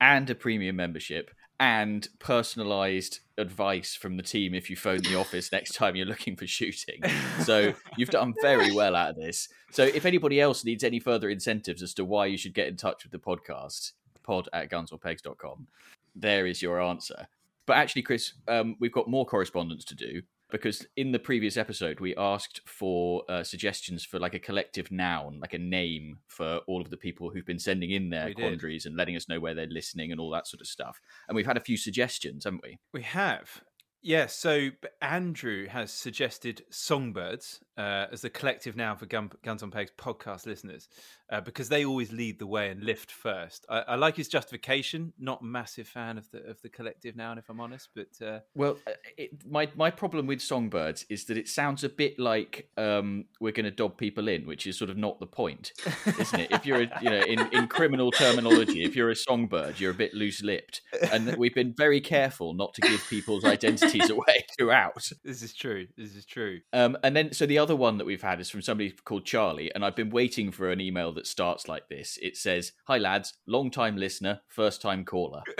[0.00, 5.50] and a premium membership, and personalised advice from the team if you phone the office
[5.50, 7.00] next time you're looking for shooting.
[7.44, 9.48] So you've done very well out of this.
[9.70, 12.76] So if anybody else needs any further incentives as to why you should get in
[12.76, 15.68] touch with the podcast, pod at gunsonpegs.com
[16.14, 17.26] there is your answer.
[17.66, 22.00] But actually, Chris, um, we've got more correspondence to do because in the previous episode
[22.00, 26.80] we asked for uh, suggestions for like a collective noun, like a name for all
[26.80, 28.42] of the people who've been sending in their We did.
[28.42, 31.00] quandaries and letting us know where they're listening and all that sort of stuff.
[31.28, 32.78] And we've had a few suggestions, haven't we?
[32.92, 33.62] We have.
[34.02, 34.70] Yes, so
[35.02, 40.44] Andrew has suggested Songbirds uh, as the collective now for Gun- Guns on Pegs podcast
[40.44, 40.88] listeners
[41.30, 43.64] uh, because they always lead the way and lift first.
[43.68, 45.12] I, I like his justification.
[45.18, 48.40] Not a massive fan of the of the collective noun, if I'm honest, but uh,
[48.54, 52.68] Well, uh, it, my my problem with songbirds is that it sounds a bit like
[52.76, 55.72] um, we're going to dob people in, which is sort of not the point,
[56.18, 56.50] isn't it?
[56.50, 59.94] If you're, a, you know, in, in criminal terminology, if you're a songbird, you're a
[59.94, 65.08] bit loose lipped, and we've been very careful not to give people's identities away throughout.
[65.24, 65.86] this is true.
[65.96, 66.60] This is true.
[66.72, 69.72] Um, and then, so the other one that we've had is from somebody called Charlie,
[69.74, 72.18] and I've been waiting for an email that starts like this.
[72.22, 75.42] It says, "Hi lads, long time listener, first time caller."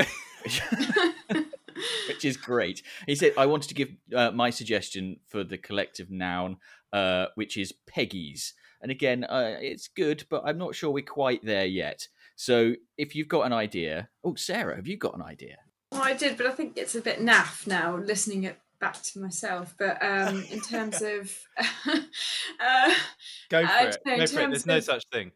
[2.09, 2.83] which is great.
[3.07, 6.59] He said, I wanted to give uh, my suggestion for the collective noun,
[6.93, 11.45] uh, which is Peggy's." And again, uh, it's good, but I'm not sure we're quite
[11.45, 12.09] there yet.
[12.35, 15.59] So if you've got an idea, oh, Sarah, have you got an idea?
[15.93, 19.21] Well, I did, but I think it's a bit naff now listening it back to
[19.21, 19.75] myself.
[19.79, 22.95] But um, in terms of, uh,
[23.49, 23.99] Go for it.
[24.07, 24.51] know, Go for it.
[24.51, 25.33] There's no such thing.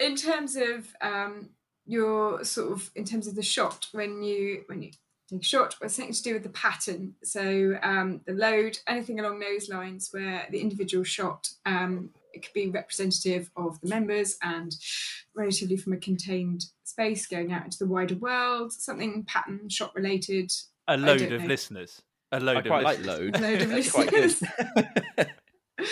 [0.00, 1.50] in terms of um,
[1.86, 4.90] your sort of in terms of the shot when you when you
[5.30, 7.14] take a shot, it's something to do with the pattern.
[7.22, 12.52] So um, the load, anything along those lines, where the individual shot um, it could
[12.52, 14.74] be representative of the members and
[15.34, 18.72] relatively from a contained space going out into the wider world.
[18.72, 20.50] Something pattern shot related.
[20.88, 21.46] A load of know.
[21.46, 22.02] listeners.
[22.32, 23.18] A load I of quite like listeners.
[23.20, 23.40] load.
[23.40, 24.22] Load of That's quite good.
[24.22, 24.52] listeners.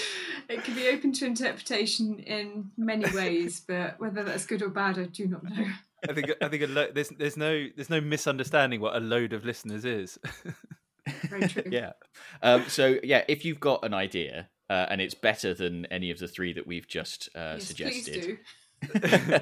[0.49, 4.99] it can be open to interpretation in many ways, but whether that's good or bad,
[4.99, 5.67] I do not know.
[6.09, 9.33] I think I think a lo- there's there's no there's no misunderstanding what a load
[9.33, 10.19] of listeners is.
[11.29, 11.65] Very true.
[11.71, 11.93] yeah.
[12.43, 16.19] Um, so yeah, if you've got an idea uh, and it's better than any of
[16.19, 18.39] the three that we've just uh, Yes, please suggested,
[18.93, 19.39] do.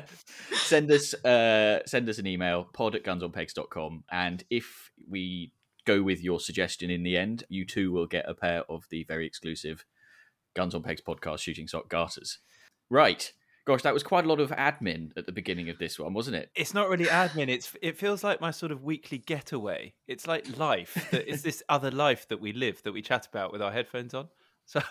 [0.56, 5.52] send us uh, send us an email pod at gunsonpegs.com and if we
[5.88, 9.04] go with your suggestion in the end you too will get a pair of the
[9.04, 9.84] very exclusive
[10.54, 12.38] guns on pegs podcast shooting sock garters
[12.90, 13.32] right
[13.66, 16.36] gosh that was quite a lot of admin at the beginning of this one wasn't
[16.36, 17.48] it it's not really admin.
[17.48, 19.94] It's it feels like my sort of weekly getaway.
[20.06, 21.08] It's like life.
[21.10, 24.14] That it's this other life that we live that we chat about with our headphones
[24.14, 24.28] on.
[24.68, 24.82] So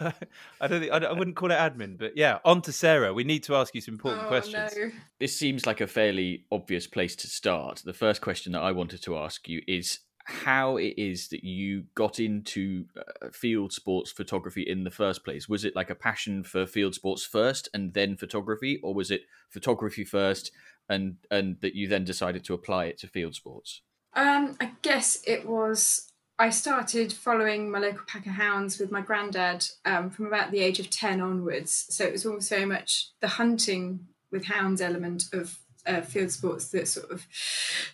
[0.60, 2.39] I don't think I, I wouldn't call it admin, but yeah.
[2.43, 3.13] On to Sarah.
[3.13, 4.73] We need to ask you some important oh, questions.
[4.75, 4.89] No.
[5.19, 9.03] this seems like a fairly obvious place to start the first question that i wanted
[9.03, 14.61] to ask you is how it is that you got into uh, field sports photography
[14.61, 18.17] in the first place was it like a passion for field sports first and then
[18.17, 20.51] photography or was it photography first
[20.89, 23.81] and and that you then decided to apply it to field sports
[24.15, 26.11] Um, I guess it was.
[26.39, 30.59] I started following my local pack of hounds with my granddad um, from about the
[30.59, 31.87] age of 10 onwards.
[31.89, 35.57] So it was almost very much the hunting with hounds element of
[35.88, 37.26] uh, field sports that sort of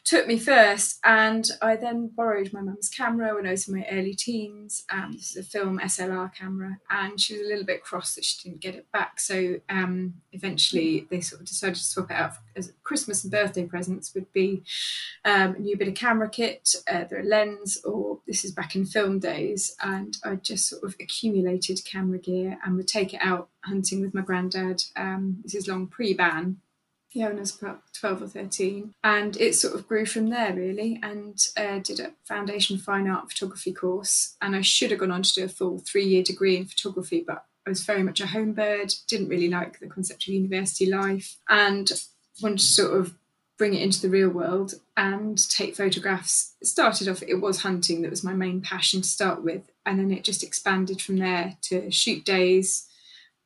[0.04, 1.00] took me first.
[1.04, 4.84] And I then borrowed my mum's camera when I was in my early teens.
[4.92, 8.26] Um, this is a film SLR camera, and she was a little bit cross that
[8.26, 9.20] she didn't get it back.
[9.20, 13.66] So um, eventually they sort of decided to swap it out as Christmas and birthday
[13.66, 14.64] presents would be
[15.26, 18.86] um, a new bit of camera kit, either a lens, or this is back in
[18.86, 19.76] film days.
[19.82, 24.14] And I just sort of accumulated camera gear and would take it out hunting with
[24.14, 24.84] my granddad.
[24.96, 26.58] Um, this is long pre ban.
[27.14, 28.94] Yeah, when I was about 12 or 13.
[29.04, 33.32] And it sort of grew from there, really, and uh, did a foundation fine art
[33.32, 34.36] photography course.
[34.42, 37.24] And I should have gone on to do a full three year degree in photography,
[37.26, 40.88] but I was very much a home bird, didn't really like the concept of university
[40.88, 41.90] life, and
[42.42, 43.14] wanted to sort of
[43.58, 46.56] bring it into the real world and take photographs.
[46.62, 50.00] It started off, it was hunting that was my main passion to start with, and
[50.00, 52.88] then it just expanded from there to shoot days,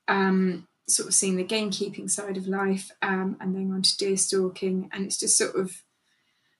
[0.07, 4.17] um, sort of seeing the gamekeeping side of life, um, and then on to deer
[4.17, 5.83] stalking, and it's just sort of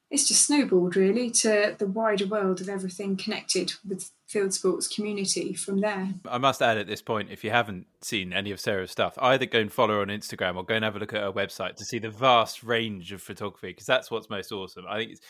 [0.09, 5.53] it's just snowballed really to the wider world of everything connected with field sports community
[5.53, 6.13] from there.
[6.25, 9.45] I must add at this point, if you haven't seen any of Sarah's stuff, either
[9.45, 11.75] go and follow her on Instagram or go and have a look at her website
[11.75, 14.85] to see the vast range of photography because that's what's most awesome.
[14.87, 15.21] I think it's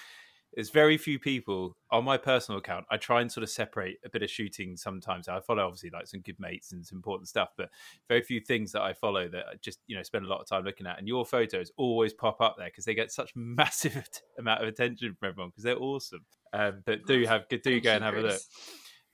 [0.53, 2.85] there's very few people on my personal account.
[2.89, 5.27] I try and sort of separate a bit of shooting sometimes.
[5.27, 7.69] I follow obviously like some good mates and some important stuff, but
[8.07, 10.47] very few things that I follow that I just you know spend a lot of
[10.47, 10.97] time looking at.
[10.97, 15.15] And your photos always pop up there because they get such massive amount of attention
[15.19, 16.25] from everyone because they're awesome.
[16.53, 18.41] Um, but do have do Thank go you, and have a look.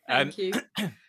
[0.07, 0.89] Thank Um, you.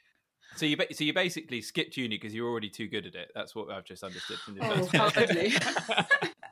[0.56, 3.32] So you so you basically skipped uni because you're already too good at it.
[3.34, 5.52] That's what I've just understood from the Oh, hardly.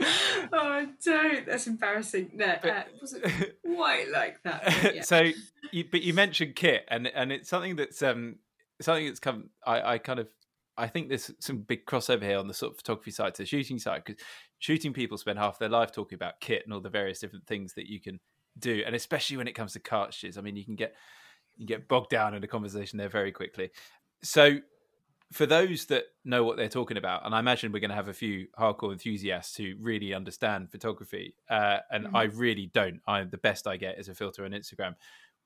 [0.52, 1.46] oh, don't.
[1.46, 2.30] That's embarrassing.
[2.34, 3.24] No, uh, it wasn't
[3.64, 4.64] quite like that.
[4.82, 5.02] but yeah.
[5.02, 5.30] so
[5.72, 8.36] you, but you mentioned kit and and it's something that's um
[8.80, 10.28] something that's come I, I kind of
[10.76, 13.46] I think there's some big crossover here on the sort of photography side to the
[13.46, 14.22] shooting side because
[14.58, 17.74] shooting people spend half their life talking about kit and all the various different things
[17.74, 18.20] that you can
[18.58, 20.94] do and especially when it comes to cartridges I mean you can get
[21.56, 23.70] you can get bogged down in a conversation there very quickly
[24.22, 24.58] so
[25.32, 28.08] for those that know what they're talking about, and I imagine we're going to have
[28.08, 32.14] a few hardcore enthusiasts who really understand photography, uh, and Mhm.
[32.14, 33.00] I really don't.
[33.06, 34.94] I'm the best I get is a filter on Instagram.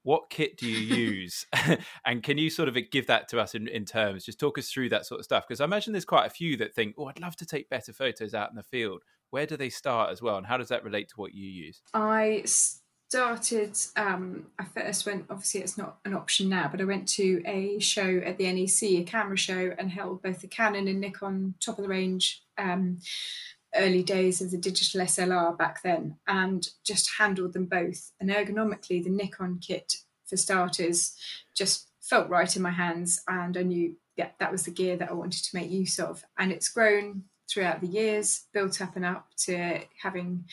[0.05, 0.79] What kit do you
[1.13, 1.47] use,
[2.05, 4.25] and can you sort of give that to us in, in terms?
[4.25, 6.57] Just talk us through that sort of stuff, because I imagine there's quite a few
[6.59, 9.57] that think, "Oh, I'd love to take better photos out in the field." Where do
[9.57, 11.83] they start as well, and how does that relate to what you use?
[11.95, 12.43] I
[13.13, 13.77] started.
[13.95, 15.27] Um, I first went.
[15.29, 18.83] Obviously, it's not an option now, but I went to a show at the NEC,
[18.83, 22.43] a camera show, and held both the Canon and Nikon top of the range.
[22.57, 23.01] Um,
[23.75, 28.13] early days of the digital SLR back then, and just handled them both.
[28.19, 29.95] And ergonomically, the Nikon kit
[30.27, 31.15] for starters
[31.55, 35.11] just felt right in my hands, and I knew yeah that was the gear that
[35.11, 36.25] I wanted to make use of.
[36.39, 40.45] And it's grown throughout the years, built up and up to having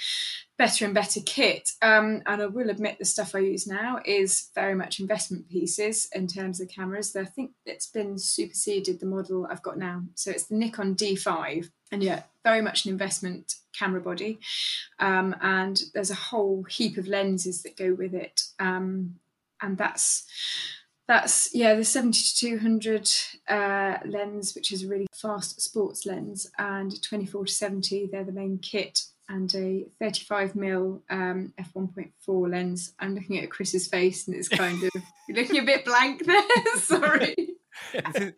[0.58, 1.70] better and better kit.
[1.82, 6.10] Um, and I will admit the stuff I use now is very much investment pieces
[6.14, 7.16] in terms of cameras.
[7.16, 10.04] I think it's been superseded the model I've got now.
[10.16, 14.40] So it's the Nikon D5, and yeah, very much an investment camera body.
[15.00, 18.42] Um, and there's a whole heap of lenses that go with it.
[18.60, 19.16] Um,
[19.62, 20.26] and that's
[21.10, 23.10] that's yeah the 70 to 200
[23.50, 28.32] uh, lens which is a really fast sports lens and 24 to 70 they're the
[28.32, 34.36] main kit and a 35 mil um, f1.4 lens i'm looking at chris's face and
[34.38, 34.92] it's kind of
[35.30, 36.42] looking a bit blank there
[36.78, 37.36] sorry
[37.94, 38.34] is-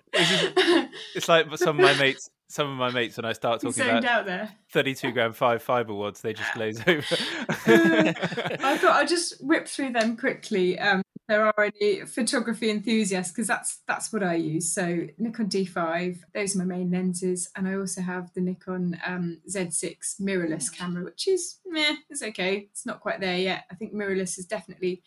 [1.16, 2.30] it's like some of my mates.
[2.48, 5.94] Some of my mates, when I start talking about out there 32 gram five fiber
[5.94, 7.16] wads, they just glaze over.
[7.48, 10.78] I thought I'd just whip through them quickly.
[10.78, 11.02] Um,
[11.32, 14.72] there are any photography enthusiasts, because that's that's what I use.
[14.74, 19.40] So Nikon D5, those are my main lenses, and I also have the Nikon um,
[19.50, 22.68] Z6 mirrorless camera, which is meh, it's okay.
[22.72, 23.64] It's not quite there yet.
[23.72, 25.04] I think mirrorless is definitely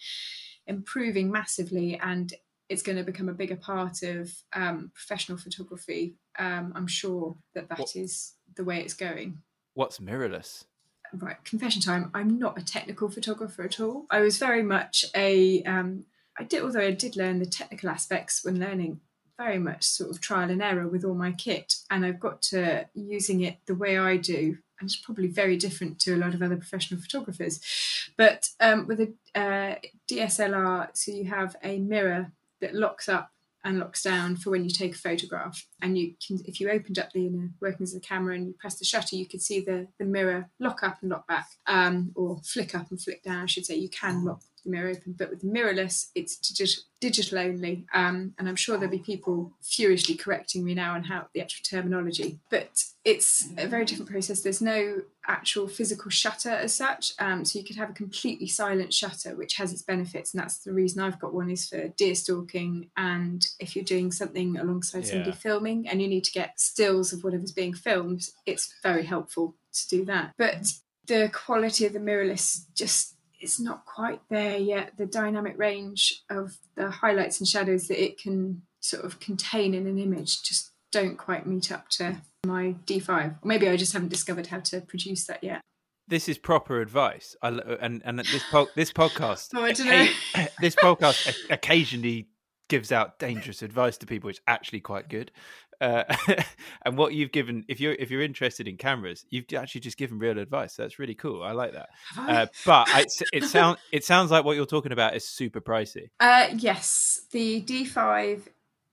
[0.66, 2.32] improving massively, and
[2.70, 6.16] it's going to become a bigger part of um, professional photography.
[6.38, 9.42] Um, I'm sure that that is What- the way it's going
[9.74, 10.64] What's mirrorless?
[11.12, 15.62] right confession time i'm not a technical photographer at all i was very much a
[15.62, 16.04] um
[16.38, 19.00] i did although i did learn the technical aspects when learning
[19.36, 22.86] very much sort of trial and error with all my kit and i've got to
[22.94, 26.42] using it the way i do and it's probably very different to a lot of
[26.42, 27.60] other professional photographers
[28.16, 29.74] but um, with a uh,
[30.10, 33.30] dslr so you have a mirror that locks up
[33.64, 35.66] and locks down for when you take a photograph.
[35.80, 38.54] And you can, if you opened up the inner workings of the camera and you
[38.58, 42.12] press the shutter, you could see the, the mirror lock up and lock back, um,
[42.14, 43.76] or flick up and flick down, I should say.
[43.76, 47.86] You can lock the mirror open, but with mirrorless, it's digi- digital only.
[47.94, 51.62] Um, and I'm sure there'll be people furiously correcting me now on how the actual
[51.68, 54.40] terminology, but it's a very different process.
[54.40, 58.92] There's no actual physical shutter as such, um, so you could have a completely silent
[58.92, 62.14] shutter, which has its benefits, and that's the reason I've got one is for deer
[62.14, 65.36] stalking, and if you're doing something alongside somebody Yeah.
[65.36, 69.88] filming and you need to get stills of whatever's being filmed, it's very helpful to
[69.88, 70.32] do that.
[70.38, 70.72] But
[71.06, 73.13] the quality of the mirrorless just
[73.44, 74.96] is not quite there yet.
[74.96, 79.86] The dynamic range of the highlights and shadows that it can sort of contain in
[79.86, 83.08] an image just don't quite meet up to my D5.
[83.08, 85.60] Or maybe I just haven't discovered how to produce that yet.
[86.06, 87.34] This is proper advice.
[87.42, 90.06] I, and and this po- this podcast, Oh, I don't know.
[90.60, 92.28] this podcast occasionally
[92.68, 94.30] gives out dangerous advice to people.
[94.30, 95.32] It's actually quite good.
[95.84, 96.04] Uh,
[96.82, 100.18] and what you've given, if you're if you're interested in cameras, you've actually just given
[100.18, 100.76] real advice.
[100.76, 101.42] That's really cool.
[101.42, 101.90] I like that.
[102.16, 102.32] I?
[102.32, 106.10] Uh, but I, it sounds it sounds like what you're talking about is super pricey.
[106.18, 108.40] Uh, yes, the D5,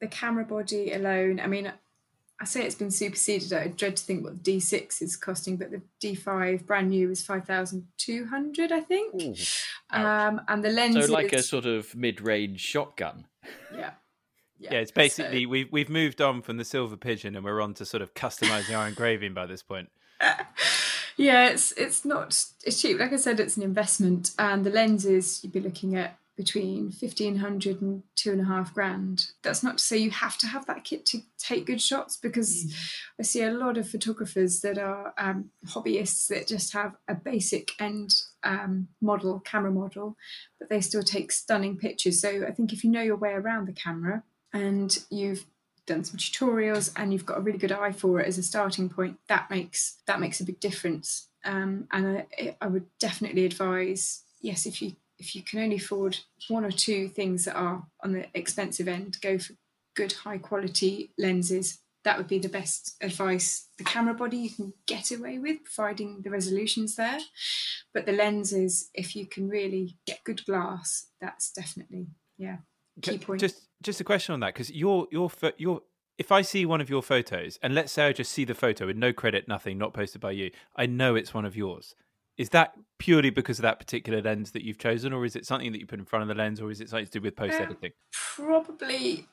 [0.01, 1.39] the camera body alone.
[1.39, 1.71] I mean,
[2.41, 3.53] I say it's been superseded.
[3.53, 7.23] I dread to think what the D6 is costing, but the D5 brand new is
[7.23, 9.13] five thousand two hundred, I think.
[9.91, 11.05] Um, and the lens.
[11.05, 13.27] So like a sort of mid-range shotgun.
[13.73, 13.91] yeah.
[14.61, 17.85] Yeah, it's basically we've we've moved on from the silver pigeon and we're on to
[17.85, 19.89] sort of customizing our engraving by this point.
[21.17, 22.29] Yeah, it's it's not
[22.63, 22.99] it's cheap.
[22.99, 27.81] Like I said, it's an investment, and the lenses you'd be looking at between 1500
[27.81, 30.83] and two and a half grand that's not to say you have to have that
[30.83, 32.73] kit to take good shots because mm.
[33.19, 37.73] i see a lot of photographers that are um, hobbyists that just have a basic
[37.79, 40.15] end um, model camera model
[40.57, 43.67] but they still take stunning pictures so i think if you know your way around
[43.67, 45.45] the camera and you've
[45.85, 48.89] done some tutorials and you've got a really good eye for it as a starting
[48.89, 51.27] point that makes that makes a big difference.
[51.43, 56.17] Um, and I, I would definitely advise yes if you if you can only afford
[56.47, 59.53] one or two things that are on the expensive end go for
[59.95, 61.79] good high quality lenses.
[62.03, 66.21] That would be the best advice the camera body you can get away with providing
[66.23, 67.19] the resolutions there.
[67.93, 72.57] But the lenses if you can really get good glass that's definitely yeah
[73.01, 73.41] key point.
[73.41, 75.81] just just a question on that because your your your
[76.17, 78.85] if I see one of your photos and let's say I just see the photo
[78.85, 81.95] with no credit, nothing, not posted by you, I know it's one of yours.
[82.37, 85.71] Is that purely because of that particular lens that you've chosen, or is it something
[85.71, 87.35] that you put in front of the lens, or is it something to do with
[87.35, 87.91] post editing?
[87.91, 89.27] Um, probably,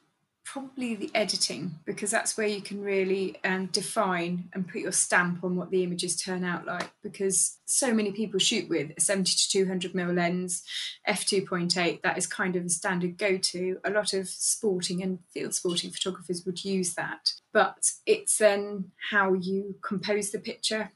[0.51, 5.45] probably the editing because that's where you can really um, define and put your stamp
[5.45, 6.91] on what the images turn out like.
[7.03, 10.63] Because so many people shoot with a 70 to 200 mm lens,
[11.07, 12.01] f2.8.
[12.01, 13.79] That is kind of a standard go-to.
[13.85, 19.35] A lot of sporting and field sporting photographers would use that, but it's then how
[19.35, 20.93] you compose the picture,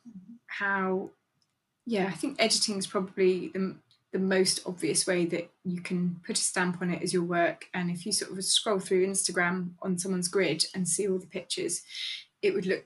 [0.47, 1.11] how
[1.85, 3.75] yeah, I think editing is probably the,
[4.13, 7.67] the most obvious way that you can put a stamp on it is your work.
[7.73, 11.27] And if you sort of scroll through Instagram on someone's grid and see all the
[11.27, 11.83] pictures,
[12.43, 12.85] it would look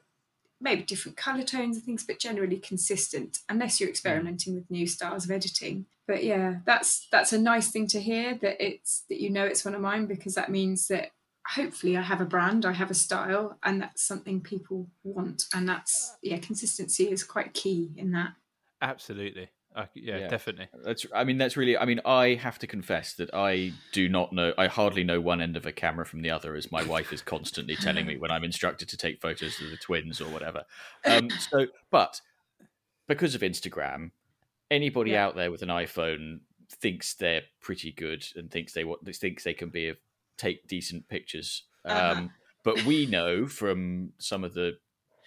[0.60, 3.92] maybe different color tones and things, but generally consistent, unless you're hmm.
[3.92, 5.86] experimenting with new styles of editing.
[6.06, 9.64] But yeah, that's that's a nice thing to hear that it's that you know it's
[9.64, 11.10] one of mine because that means that
[11.54, 15.44] hopefully I have a brand, I have a style, and that's something people want.
[15.52, 18.34] And that's yeah, consistency is quite key in that.
[18.80, 19.50] Absolutely.
[19.76, 20.68] Uh, yeah, yeah, definitely.
[20.84, 21.04] That's.
[21.14, 21.76] I mean, that's really.
[21.76, 24.54] I mean, I have to confess that I do not know.
[24.56, 27.20] I hardly know one end of a camera from the other, as my wife is
[27.20, 30.64] constantly telling me when I'm instructed to take photos of the twins or whatever.
[31.04, 32.22] Um, so, but
[33.06, 34.12] because of Instagram,
[34.70, 35.26] anybody yeah.
[35.26, 39.54] out there with an iPhone thinks they're pretty good and thinks they what thinks they
[39.54, 39.94] can be a,
[40.38, 41.64] take decent pictures.
[41.84, 42.14] Uh-huh.
[42.16, 42.30] Um,
[42.64, 44.78] but we know from some of the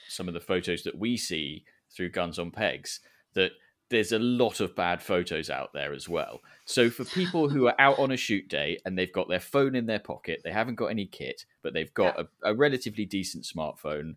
[0.07, 2.99] some of the photos that we see through Guns on Pegs
[3.33, 3.51] that
[3.89, 6.41] there's a lot of bad photos out there as well.
[6.65, 9.75] So for people who are out on a shoot day and they've got their phone
[9.75, 12.25] in their pocket, they haven't got any kit, but they've got yeah.
[12.43, 14.15] a, a, relatively decent smartphone.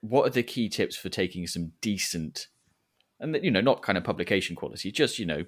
[0.00, 2.48] What are the key tips for taking some decent,
[3.20, 5.44] and you know, not kind of publication quality, just you know,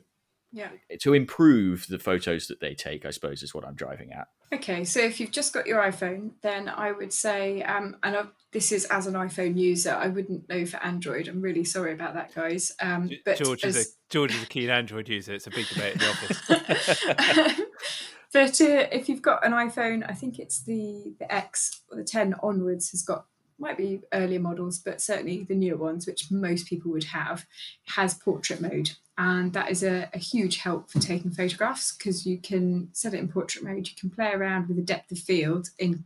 [0.53, 0.69] yeah,
[1.01, 3.05] to improve the photos that they take?
[3.05, 4.29] I suppose is what I'm driving at.
[4.53, 8.33] Okay, so if you've just got your iPhone, then I would say, um, and I've,
[8.51, 11.29] this is as an iPhone user, I wouldn't know for Android.
[11.29, 12.73] I'm really sorry about that, guys.
[12.83, 13.77] Um, but George as...
[13.77, 15.35] is a George is a keen Android user.
[15.35, 17.61] It's a big debate in the office.
[18.33, 22.05] but uh, if you've got an iPhone, I think it's the the X or the
[22.05, 23.27] 10 onwards has got
[23.61, 27.47] might be earlier models, but certainly the newer ones, which most people would have,
[27.95, 28.91] has portrait mode.
[29.21, 33.19] And that is a, a huge help for taking photographs because you can set it
[33.19, 36.05] in portrait mode, you can play around with the depth of field in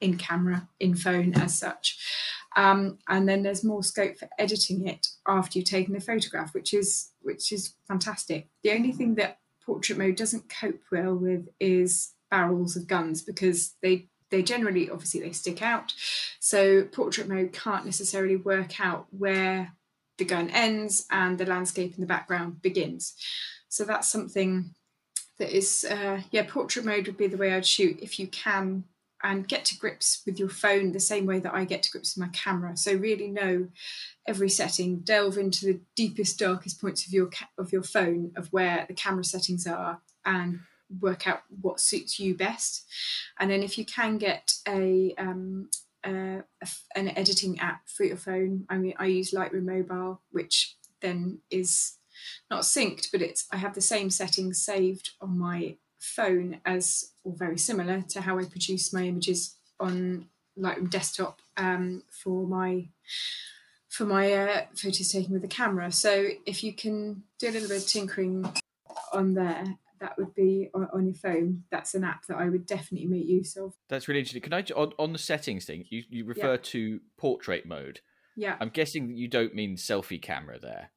[0.00, 1.98] in camera, in phone as such.
[2.56, 6.72] Um, and then there's more scope for editing it after you've taken the photograph, which
[6.72, 8.48] is which is fantastic.
[8.62, 13.74] The only thing that portrait mode doesn't cope well with is barrels of guns because
[13.82, 15.92] they they generally obviously they stick out
[16.40, 19.74] so portrait mode can't necessarily work out where
[20.18, 23.14] the gun ends and the landscape in the background begins
[23.68, 24.74] so that's something
[25.38, 28.84] that is uh, yeah portrait mode would be the way i'd shoot if you can
[29.22, 32.14] and get to grips with your phone the same way that i get to grips
[32.14, 33.66] with my camera so really know
[34.26, 38.52] every setting delve into the deepest darkest points of your ca- of your phone of
[38.52, 40.60] where the camera settings are and
[41.00, 42.86] work out what suits you best.
[43.38, 45.68] And then if you can get a, um,
[46.04, 46.44] a,
[46.94, 51.98] an editing app for your phone, I mean, I use Lightroom Mobile, which then is
[52.50, 57.34] not synced, but it's I have the same settings saved on my phone as or
[57.34, 60.26] very similar to how I produce my images on
[60.58, 62.88] Lightroom desktop um, for my
[63.88, 65.90] for my uh, photos taken with the camera.
[65.92, 68.52] So if you can do a little bit of tinkering
[69.12, 71.62] on there that would be on, on, your phone.
[71.70, 73.72] That's an app that I would definitely make use of.
[73.88, 74.42] That's really interesting.
[74.42, 75.84] Can I on, on the settings thing?
[75.88, 76.62] You you refer yeah.
[76.62, 78.00] to portrait mode.
[78.36, 78.56] Yeah.
[78.60, 80.90] I'm guessing you don't mean selfie camera there.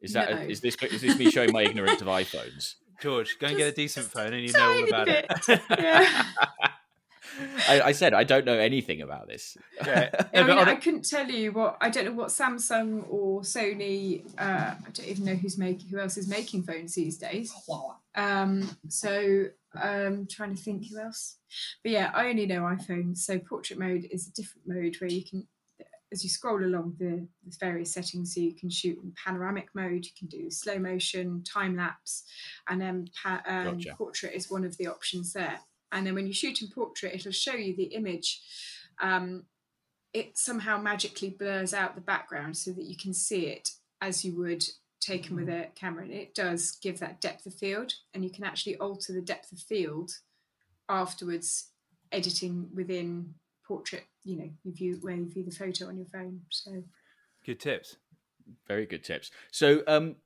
[0.00, 0.36] Is that no.
[0.42, 2.74] is this is this me showing my ignorance of iPhones?
[3.02, 5.26] George, go and get a decent phone and you know all about it.
[5.78, 6.24] yeah.
[7.68, 9.56] I, I, said I don't know anything about this.
[9.84, 10.10] Yeah.
[10.34, 14.24] I, mean, I couldn't tell you what I don't know what Samsung or Sony.
[14.38, 17.52] Uh, I don't even know who's making who else is making phones these days.
[18.14, 19.46] Um, so
[19.80, 21.38] um, trying to think who else.
[21.82, 23.16] But yeah, I only know iPhone.
[23.16, 25.46] So portrait mode is a different mode where you can
[26.14, 30.04] as you scroll along the, the various settings, so you can shoot in panoramic mode,
[30.04, 32.22] you can do slow motion, time lapse,
[32.68, 33.94] and then pa- um, gotcha.
[33.96, 35.58] portrait is one of the options there.
[35.94, 38.42] And then when you shoot in portrait, it'll show you the image.
[39.00, 39.44] Um,
[40.12, 43.70] it somehow magically blurs out the background so that you can see it
[44.00, 44.64] as you would
[45.00, 46.04] taken with a camera.
[46.04, 49.52] And it does give that depth of field, and you can actually alter the depth
[49.52, 50.10] of field
[50.88, 51.70] afterwards,
[52.12, 53.34] editing within
[53.66, 56.82] portrait you know you view where you view the photo on your phone so
[57.44, 57.96] good tips
[58.66, 59.30] very good tips.
[59.50, 60.16] So um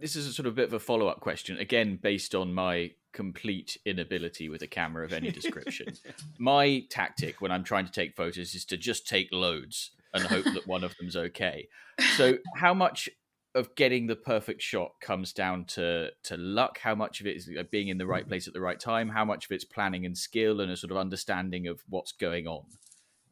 [0.00, 3.78] this is a sort of bit of a follow-up question again based on my complete
[3.84, 5.86] inability with a camera of any description.
[6.38, 10.44] My tactic when i'm trying to take photos is to just take loads and hope
[10.44, 11.68] that one of them's okay.
[12.16, 13.08] So how much
[13.54, 16.78] of getting the perfect shot comes down to to luck?
[16.78, 19.08] How much of it is being in the right place at the right time?
[19.08, 22.46] How much of it's planning and skill and a sort of understanding of what's going
[22.46, 22.64] on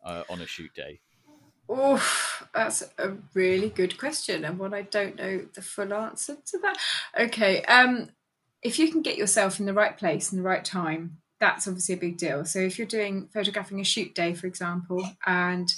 [0.04, 1.00] uh, on a shoot day?
[1.74, 2.02] Oh,
[2.52, 6.76] that's a really good question, and one I don't know the full answer to that.
[7.18, 8.10] Okay, um,
[8.62, 11.94] if you can get yourself in the right place in the right time, that's obviously
[11.94, 12.44] a big deal.
[12.44, 15.72] So if you're doing photographing a shoot day, for example, and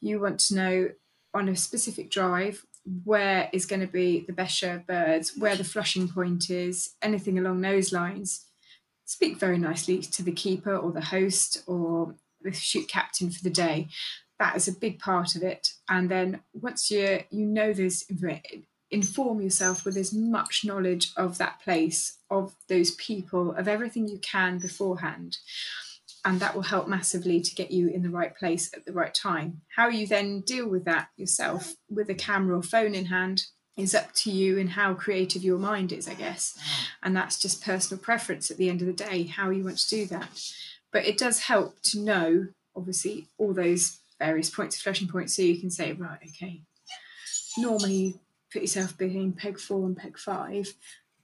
[0.00, 0.90] you want to know
[1.34, 2.64] on a specific drive
[3.02, 6.94] where is going to be the best show of birds, where the flushing point is,
[7.02, 8.46] anything along those lines,
[9.06, 13.50] speak very nicely to the keeper or the host or the shoot captain for the
[13.50, 13.88] day.
[14.38, 15.68] That is a big part of it.
[15.88, 18.04] And then once you you know this,
[18.90, 24.18] inform yourself with as much knowledge of that place, of those people, of everything you
[24.18, 25.38] can beforehand.
[26.24, 29.12] And that will help massively to get you in the right place at the right
[29.12, 29.62] time.
[29.76, 33.44] How you then deal with that yourself with a camera or phone in hand
[33.76, 36.56] is up to you and how creative your mind is, I guess.
[37.02, 39.88] And that's just personal preference at the end of the day, how you want to
[39.88, 40.28] do that.
[40.92, 45.42] But it does help to know, obviously, all those various points, of flushing points, so
[45.42, 46.62] you can say, right, okay,
[47.58, 48.20] normally you
[48.52, 50.74] put yourself between peg four and peg five,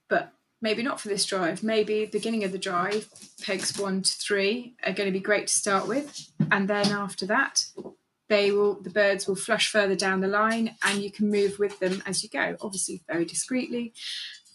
[0.09, 1.63] but maybe not for this drive.
[1.63, 3.07] Maybe beginning of the drive,
[3.41, 7.25] pegs one to three are going to be great to start with, and then after
[7.27, 7.65] that,
[8.27, 11.79] they will the birds will flush further down the line, and you can move with
[11.79, 12.57] them as you go.
[12.61, 13.93] Obviously, very discreetly,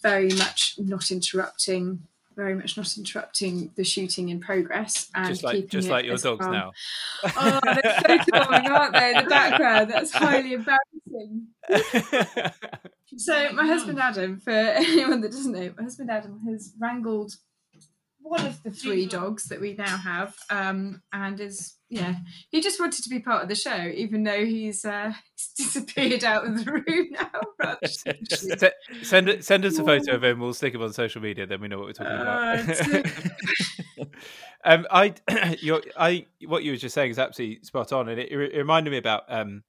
[0.01, 2.03] very much not interrupting
[2.35, 6.45] very much not interrupting the shooting in progress and just like just like your dogs
[6.45, 6.51] calm.
[6.51, 6.71] now.
[7.23, 9.09] oh, they're so calming, aren't they?
[9.11, 11.47] In the background, that's highly embarrassing.
[13.17, 17.33] so my husband Adam, for anyone that doesn't know, my husband Adam has wrangled
[18.25, 22.15] one of the three dogs that we now have, um, and is yeah,
[22.49, 26.23] he just wanted to be part of the show, even though he's, uh, he's disappeared
[26.23, 27.75] out of the room now.
[29.03, 30.39] send send us a photo of him.
[30.39, 31.45] We'll stick him on social media.
[31.45, 33.99] Then we know what we're talking about.
[33.99, 34.03] Uh,
[34.65, 35.13] um, I,
[35.61, 38.89] your, I, what you were just saying is absolutely spot on, and it, it reminded
[38.89, 39.63] me about um,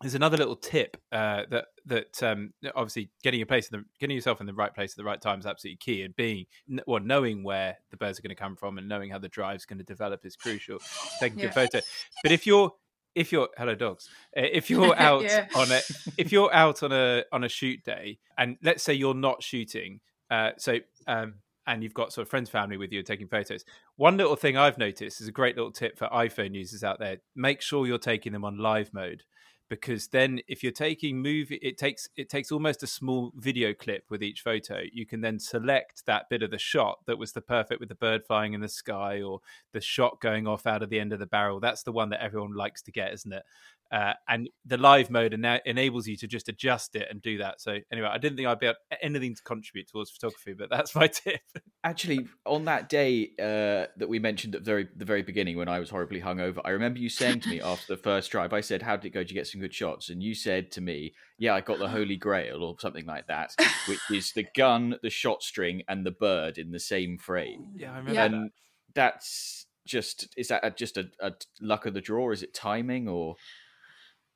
[0.00, 4.14] there's another little tip uh, that that um, obviously getting your place in the getting
[4.14, 6.46] yourself in the right place at the right time is absolutely key, and being
[6.86, 9.64] well knowing where the birds are going to come from and knowing how the drive's
[9.64, 10.78] going to develop is crucial.
[11.20, 11.80] Taking a good photo,
[12.22, 12.72] but if you're
[13.14, 15.46] if you're hello dogs uh, if you're out yeah.
[15.56, 15.80] on a
[16.16, 19.98] if you're out on a on a shoot day and let's say you're not shooting
[20.30, 21.34] uh, so um,
[21.66, 23.64] and you've got sort of friends family with you taking photos
[23.96, 27.16] one little thing i've noticed is a great little tip for iphone users out there
[27.34, 29.22] make sure you're taking them on live mode
[29.68, 34.04] because then if you're taking movie it takes it takes almost a small video clip
[34.08, 34.82] with each photo.
[34.92, 37.94] You can then select that bit of the shot that was the perfect with the
[37.94, 39.40] bird flying in the sky or
[39.72, 41.60] the shot going off out of the end of the barrel.
[41.60, 43.42] That's the one that everyone likes to get isn't it
[43.90, 47.60] uh, and the live mode ena- enables you to just adjust it and do that.
[47.60, 50.94] So anyway, I didn't think I'd be able anything to contribute towards photography, but that's
[50.94, 51.40] my tip.
[51.82, 55.68] Actually, on that day uh, that we mentioned at the very the very beginning when
[55.68, 58.60] I was horribly hungover, I remember you saying to me after the first drive, I
[58.60, 59.20] said, "How did it go?
[59.20, 61.88] Did you get some good shots?" And you said to me, "Yeah, I got the
[61.88, 63.54] Holy Grail or something like that,
[63.86, 67.94] which is the gun, the shot string, and the bird in the same frame." Yeah,
[67.94, 68.20] I remember.
[68.20, 68.50] And that.
[68.94, 71.32] that's just is that just a, a
[71.62, 72.30] luck of the draw?
[72.32, 73.36] Is it timing or?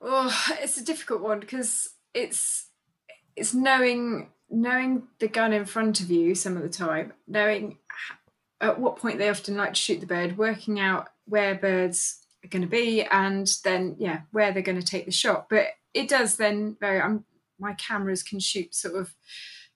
[0.02, 2.66] Oh, it's a difficult one because it's
[3.36, 7.78] it's knowing knowing the gun in front of you some of the time, knowing
[8.60, 12.48] at what point they often like to shoot the bird, working out where birds are
[12.48, 15.48] going to be, and then yeah, where they're going to take the shot.
[15.48, 17.00] But it does then vary.
[17.00, 17.24] I'm,
[17.58, 19.14] my cameras can shoot sort of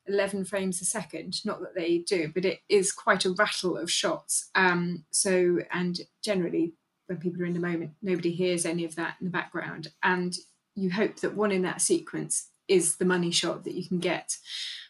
[0.09, 3.91] 11 frames a second not that they do but it is quite a rattle of
[3.91, 6.75] shots um so and generally
[7.07, 10.37] when people are in the moment, nobody hears any of that in the background, and
[10.75, 14.37] you hope that one in that sequence is the money shot that you can get,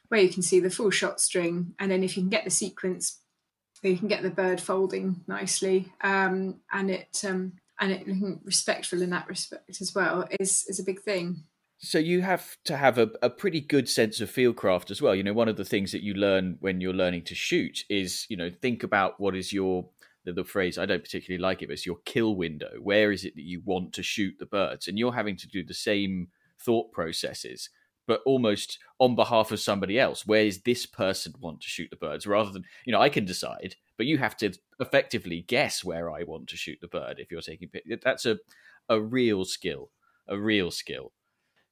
[0.09, 2.51] where you can see the full shot string, and then if you can get the
[2.51, 3.21] sequence,
[3.83, 9.03] you can get the bird folding nicely, um, and it um, and it looking respectful
[9.03, 11.45] in that respect as well is is a big thing.
[11.79, 15.15] So you have to have a, a pretty good sense of fieldcraft as well.
[15.15, 18.27] You know, one of the things that you learn when you're learning to shoot is,
[18.31, 19.87] you know, think about what is your
[20.27, 22.73] the, the, phrase I don't particularly like it, but it's your kill window.
[22.81, 24.89] Where is it that you want to shoot the birds?
[24.89, 26.29] And you're having to do the same
[26.61, 27.71] thought processes,
[28.07, 30.27] but almost on behalf of somebody else.
[30.27, 32.27] Where is this person want to shoot the birds?
[32.27, 36.25] Rather than, you know, I can decide, but you have to effectively guess where I
[36.25, 37.71] want to shoot the bird if you're taking
[38.03, 38.39] That's a
[38.89, 39.91] a real skill,
[40.29, 41.13] a real skill.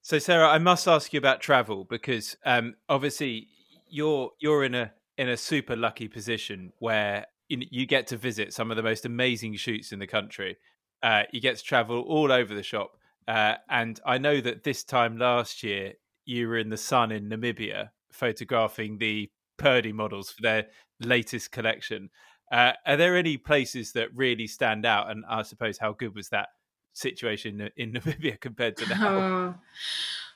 [0.02, 3.48] So, Sarah, I must ask you about travel because um, obviously
[3.88, 8.70] you're you're in a in a super lucky position where you get to visit some
[8.70, 10.56] of the most amazing shoots in the country.
[11.02, 12.96] Uh, you get to travel all over the shop,
[13.28, 17.28] uh, and I know that this time last year you were in the sun in
[17.28, 20.66] Namibia photographing the Purdey models for their
[21.00, 22.10] latest collection.
[22.50, 25.10] Uh, are there any places that really stand out?
[25.10, 26.48] And I suppose how good was that
[26.92, 29.08] situation in Namibia compared to now.
[29.08, 29.54] Oh,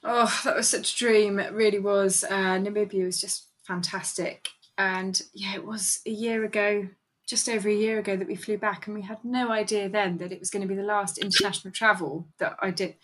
[0.04, 1.38] oh that was such a dream.
[1.38, 2.24] It really was.
[2.24, 4.48] Uh, Namibia was just fantastic.
[4.78, 6.88] And yeah, it was a year ago,
[7.26, 10.18] just over a year ago, that we flew back, and we had no idea then
[10.18, 12.94] that it was going to be the last international travel that I did.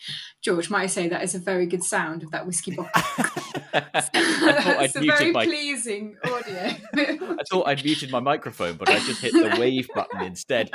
[0.40, 3.02] George, might I say that is a very good sound of that whiskey bottle.
[3.74, 5.44] It's a very my...
[5.44, 6.76] pleasing audio.
[6.94, 10.70] I thought I'd muted my microphone, but I just hit the wave button instead.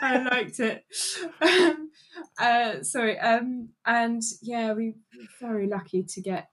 [0.00, 0.84] I liked it.
[1.40, 1.90] Um,
[2.38, 6.48] uh, sorry, um, and yeah, we were very lucky to get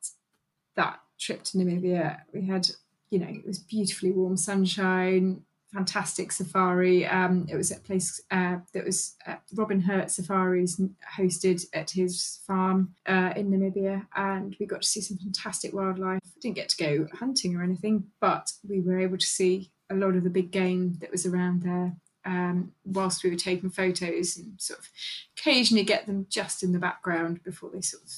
[0.76, 2.22] that trip to Namibia.
[2.34, 2.68] We had,
[3.10, 5.44] you know, it was beautifully warm sunshine,
[5.76, 7.06] fantastic safari.
[7.06, 10.82] Um, it was a place uh, that was uh, Robin Hurt Safaris
[11.18, 16.22] hosted at his farm uh, in Namibia, and we got to see some fantastic wildlife.
[16.42, 20.16] Didn't get to go hunting or anything, but we were able to see a lot
[20.16, 21.94] of the big game that was around there.
[22.28, 24.90] Um, whilst we were taking photos and sort of
[25.38, 28.10] occasionally get them just in the background before they sort of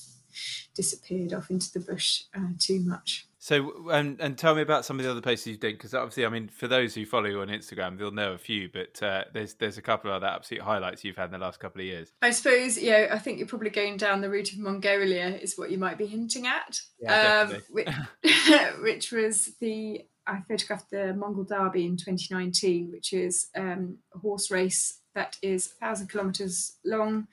[0.73, 3.26] disappeared off into the bush uh, too much.
[3.47, 6.25] So, and and tell me about some of the other places you've been, because obviously,
[6.25, 9.23] I mean, for those who follow you on Instagram, they'll know a few, but uh,
[9.33, 11.87] there's there's a couple of other absolute highlights you've had in the last couple of
[11.87, 12.11] years.
[12.21, 15.71] I suppose, yeah, I think you're probably going down the route of Mongolia, is what
[15.71, 16.77] you might be hinting at.
[16.99, 17.87] Yeah, um, which,
[18.81, 24.51] which, was the I photographed the Mongol Derby in 2019, which is um, a horse
[24.51, 27.27] race that is a thousand kilometres long,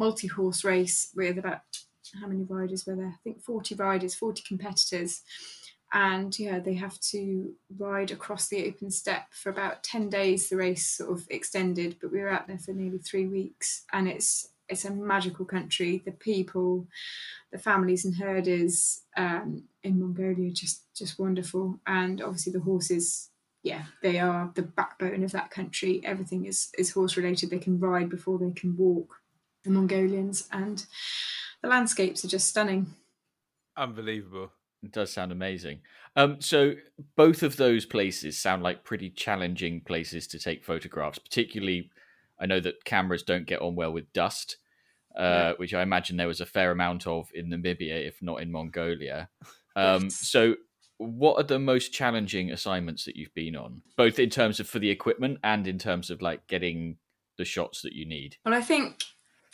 [0.00, 1.60] multi horse race with about
[2.20, 3.06] how many riders were there?
[3.06, 5.22] I think 40 riders, 40 competitors
[5.92, 10.48] and yeah they have to ride across the open steppe for about 10 days.
[10.48, 13.84] The race sort of extended but we were out there for nearly three weeks.
[13.92, 16.00] And it's it's a magical country.
[16.04, 16.86] The people
[17.50, 21.80] the families and herders um, in mongolia just just wonderful.
[21.86, 23.30] And obviously the horses
[23.62, 26.00] yeah they are the backbone of that country.
[26.04, 27.50] Everything is is horse related.
[27.50, 29.16] They can ride before they can walk.
[29.64, 30.86] The mongolians and
[31.62, 32.94] the landscapes are just stunning.
[33.76, 35.80] Unbelievable it does sound amazing.
[36.16, 36.74] Um, so
[37.16, 41.18] both of those places sound like pretty challenging places to take photographs.
[41.18, 41.90] Particularly,
[42.40, 44.56] I know that cameras don't get on well with dust,
[45.16, 45.52] uh, yeah.
[45.56, 49.28] which I imagine there was a fair amount of in Namibia, if not in Mongolia.
[49.76, 50.56] Um, so,
[50.98, 54.80] what are the most challenging assignments that you've been on, both in terms of for
[54.80, 56.96] the equipment and in terms of like getting
[57.38, 58.36] the shots that you need?
[58.44, 59.04] Well, I think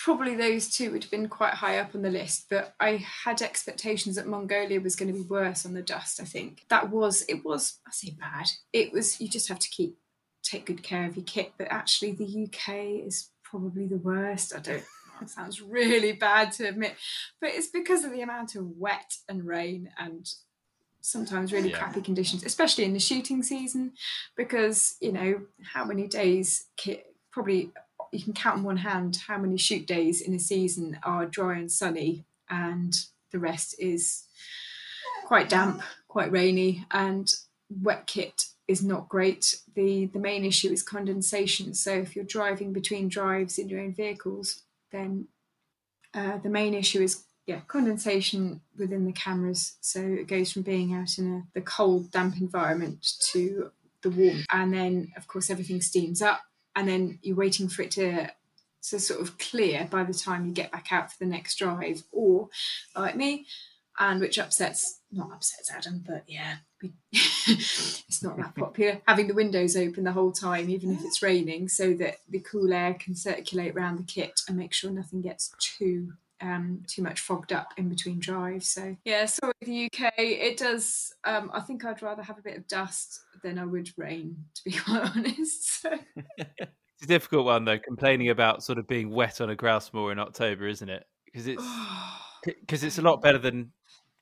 [0.07, 3.43] probably those two would have been quite high up on the list, but I had
[3.43, 6.21] expectations that Mongolia was going to be worse on the dust.
[6.21, 8.47] I think that was it was I say bad.
[8.73, 9.99] It was you just have to keep
[10.45, 14.55] take good care of your kit, but actually the UK is probably the worst.
[14.55, 14.85] I don't.
[15.19, 16.95] That sounds really bad to admit,
[17.41, 20.25] but it's because of the amount of wet and rain and
[21.01, 21.79] sometimes really yeah.
[21.79, 23.95] crappy conditions, especially in the shooting season,
[24.37, 27.73] because you know how many days kit probably
[28.17, 31.59] you can count on one hand how many shoot days in a season are dry
[31.59, 32.95] and sunny, and
[33.31, 34.25] the rest is
[35.27, 37.35] quite damp, quite rainy, and
[37.69, 39.61] wet kit is not great.
[39.75, 41.75] The the main issue is condensation.
[41.75, 45.29] So if you're driving between drives in your own vehicles, then
[46.15, 49.77] uh, the main issue is yeah condensation within the cameras.
[49.83, 54.45] So it goes from being out in a, the cold, damp environment to the warm,
[54.51, 56.41] and then of course everything steams up
[56.77, 58.31] and then you're waiting for it to
[58.91, 62.05] to sort of clear by the time you get back out for the next drive.
[62.13, 62.49] Or
[62.95, 63.47] like me,
[63.99, 69.01] and which upsets not upsets Adam, but yeah, we, it's not that popular.
[69.09, 72.73] Having the windows open the whole time, even if it's raining, so that the cool
[72.73, 77.21] air can circulate around the kit and make sure nothing gets too um, too much
[77.21, 78.69] fogged up in between drives.
[78.69, 81.15] So yeah, so with the UK, it does.
[81.25, 84.65] Um, I think I'd rather have a bit of dust than I would rain, to
[84.65, 85.83] be quite honest.
[85.83, 85.91] So.
[86.39, 90.13] it's a difficult one though, complaining about sort of being wet on a grouse moor
[90.13, 91.05] in October, isn't it?
[91.25, 91.65] Because it's
[92.45, 93.73] because it's a lot better than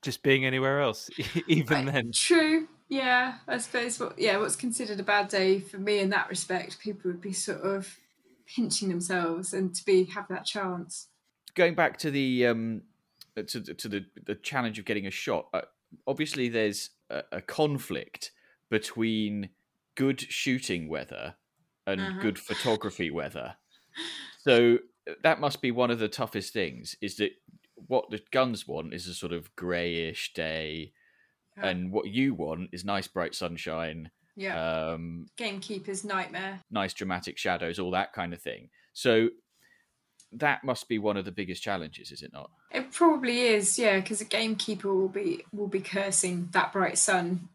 [0.01, 1.09] just being anywhere else,
[1.47, 2.11] even then.
[2.13, 2.67] True.
[2.87, 6.79] Yeah, I suppose what yeah, what's considered a bad day for me in that respect,
[6.79, 7.97] people would be sort of
[8.45, 11.07] pinching themselves and to be have that chance.
[11.55, 12.81] Going back to the um
[13.35, 15.61] to to the the challenge of getting a shot, uh,
[16.07, 18.31] obviously there's a, a, conflict
[18.69, 19.49] between
[19.95, 21.35] good shooting weather
[21.87, 22.21] and uh-huh.
[22.21, 23.55] good photography weather.
[24.43, 24.79] So
[25.23, 27.31] that must be one of the toughest things is that
[27.87, 30.93] what the guns want is a sort of greyish day,
[31.57, 31.67] yeah.
[31.67, 34.11] and what you want is nice bright sunshine.
[34.35, 34.89] Yeah.
[34.91, 36.61] Um, Gamekeeper's nightmare.
[36.71, 38.69] Nice dramatic shadows, all that kind of thing.
[38.93, 39.29] So
[40.33, 42.51] that must be one of the biggest challenges, is it not?
[42.71, 47.49] It probably is, yeah, because a gamekeeper will be will be cursing that bright sun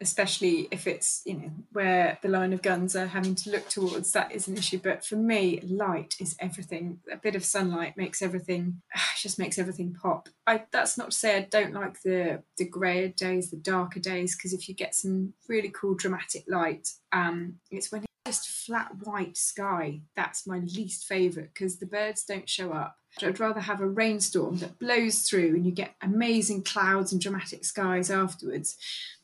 [0.00, 4.12] especially if it's you know where the line of guns are having to look towards
[4.12, 4.80] that is an issue.
[4.82, 7.00] But for me light is everything.
[7.12, 8.80] A bit of sunlight makes everything
[9.18, 10.28] just makes everything pop.
[10.46, 14.34] I, that's not to say i don't like the the grayer days the darker days
[14.34, 19.36] because if you get some really cool dramatic light um it's when just flat white
[19.36, 23.88] sky that's my least favorite because the birds don't show up I'd rather have a
[23.88, 28.76] rainstorm that blows through and you get amazing clouds and dramatic skies afterwards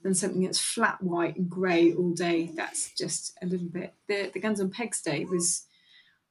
[0.03, 2.51] than something that's flat white and grey all day.
[2.55, 3.95] That's just a little bit.
[4.09, 5.65] The, the Guns on Pegs day was,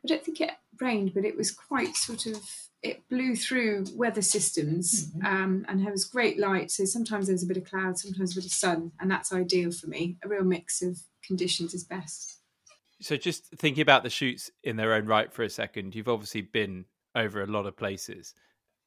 [0.04, 2.42] I don't think it rained, but it was quite sort of,
[2.84, 5.26] it blew through weather systems mm-hmm.
[5.26, 6.70] um, and has great light.
[6.72, 9.72] So sometimes there's a bit of cloud, sometimes a bit of sun, and that's ideal
[9.72, 10.18] for me.
[10.24, 12.42] A real mix of conditions is best.
[13.02, 16.42] So just thinking about the shoots in their own right for a second, you've obviously
[16.42, 16.86] been
[17.16, 18.34] over a lot of places.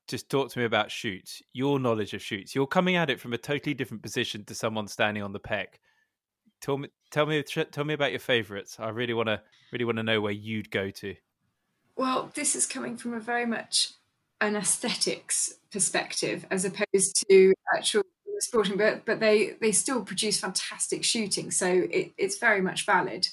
[0.06, 2.54] Just talk to me about shoots, your knowledge of shoots.
[2.54, 5.78] You're coming at it from a totally different position to someone standing on the peg.
[6.60, 8.78] Tell me, tell me, tell me about your favourites.
[8.80, 9.42] I really want to,
[9.72, 11.14] really want to know where you'd go to.
[11.94, 13.92] Well, this is coming from a very much
[14.40, 18.02] an aesthetics perspective as opposed to actual
[18.40, 23.26] sporting, but but they they still produce fantastic shooting, so it, it's very much valid.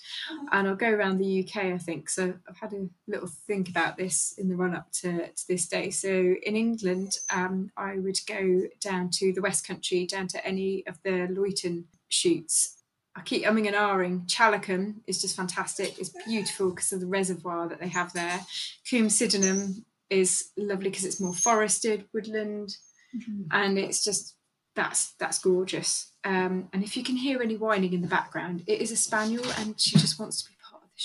[0.51, 2.10] And I'll go around the UK, I think.
[2.10, 5.68] So I've had a little think about this in the run up to, to this
[5.68, 5.89] day.
[5.89, 10.86] So in England, um, I would go down to the West Country, down to any
[10.88, 12.76] of the Luyton shoots.
[13.16, 14.28] I keep umming and ahhing.
[14.28, 15.97] Challacombe is just fantastic.
[15.99, 18.41] It's beautiful because of the reservoir that they have there.
[18.89, 22.76] Combe Sydenham is lovely because it's more forested, woodland,
[23.16, 23.43] mm-hmm.
[23.51, 24.36] and it's just
[24.76, 26.12] that's that's gorgeous.
[26.24, 29.46] Um, and if you can hear any whining in the background, it is a spaniel,
[29.58, 31.02] and she just wants to be part of the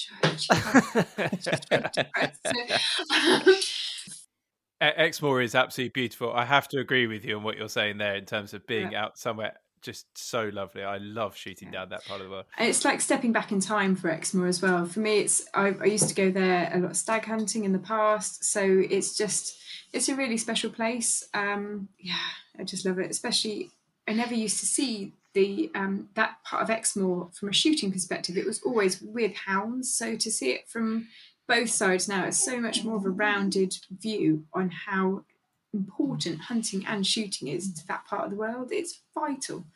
[3.52, 3.66] show.
[4.82, 6.32] Exmoor is absolutely beautiful.
[6.32, 8.92] I have to agree with you on what you're saying there in terms of being
[8.92, 9.04] yeah.
[9.04, 10.82] out somewhere just so lovely.
[10.82, 12.46] I love shooting down that part of the world.
[12.58, 14.86] It's like stepping back in time for Exmoor as well.
[14.86, 17.72] For me, it's I, I used to go there a lot of stag hunting in
[17.72, 19.58] the past, so it's just
[19.92, 21.28] it's a really special place.
[21.34, 22.14] Um, yeah,
[22.58, 23.10] I just love it.
[23.10, 23.70] Especially,
[24.08, 28.36] I never used to see the um, that part of Exmoor from a shooting perspective.
[28.36, 31.08] It was always with hounds, so to see it from
[31.50, 35.24] both sides now, it's so much more of a rounded view on how
[35.72, 38.70] important hunting and shooting is to that part of the world.
[38.72, 39.66] It's vital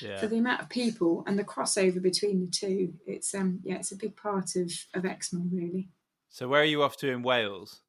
[0.00, 0.18] yeah.
[0.18, 2.94] for the amount of people and the crossover between the two.
[3.06, 5.88] It's um yeah, it's a big part of of Exmoor really.
[6.30, 7.80] So where are you off to in Wales?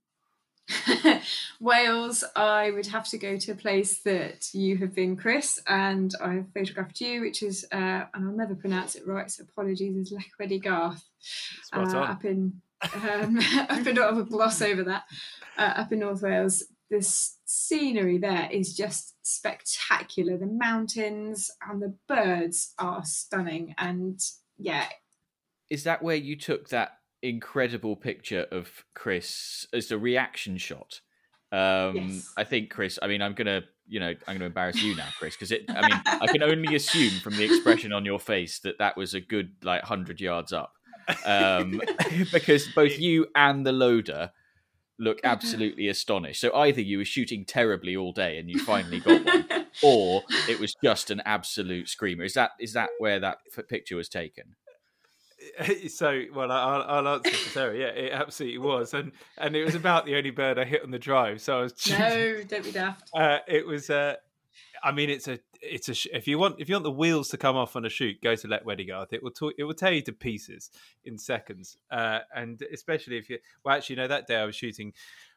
[1.60, 6.14] Wales, I would have to go to a place that you have been, Chris, and
[6.22, 9.96] I have photographed you, which is, uh, and I'll never pronounce it right, so apologies,
[9.96, 11.02] is Llechweddgarth.
[11.72, 12.62] Uh, up in,
[12.96, 13.40] um,
[13.70, 15.04] I've been of a gloss over that,
[15.58, 16.64] uh, up in North Wales.
[16.90, 20.38] This scenery there is just spectacular.
[20.38, 24.20] The mountains and the birds are stunning, and
[24.58, 24.88] yeah.
[25.70, 31.02] Is that where you took that incredible picture of Chris as the reaction shot.
[31.52, 32.34] Um, yes.
[32.36, 33.00] I think Chris.
[33.02, 35.66] I mean, I'm gonna, you know, I'm gonna embarrass you now, Chris, because it.
[35.70, 39.14] I mean, I can only assume from the expression on your face that that was
[39.14, 40.74] a good like hundred yards up,
[41.26, 41.80] um,
[42.32, 44.32] because both you and the loader
[45.00, 46.42] look absolutely astonished.
[46.42, 50.60] So either you were shooting terribly all day and you finally got one, or it
[50.60, 52.24] was just an absolute screamer.
[52.24, 54.56] Is that is that where that picture was taken?
[55.90, 59.76] so well I'll, I'll answer for Sarah yeah it absolutely was and and it was
[59.76, 62.72] about the only bird I hit on the drive so I was no don't be
[62.72, 64.16] daft uh, it was uh
[64.84, 67.38] I mean, it's a it's a if you want if you want the wheels to
[67.38, 69.14] come off on a shoot, go to Llechweddgarth.
[69.14, 70.70] It will talk, it will tear you to pieces
[71.06, 74.56] in seconds, uh, and especially if you well, actually, you know, that day I was
[74.56, 74.94] shooting.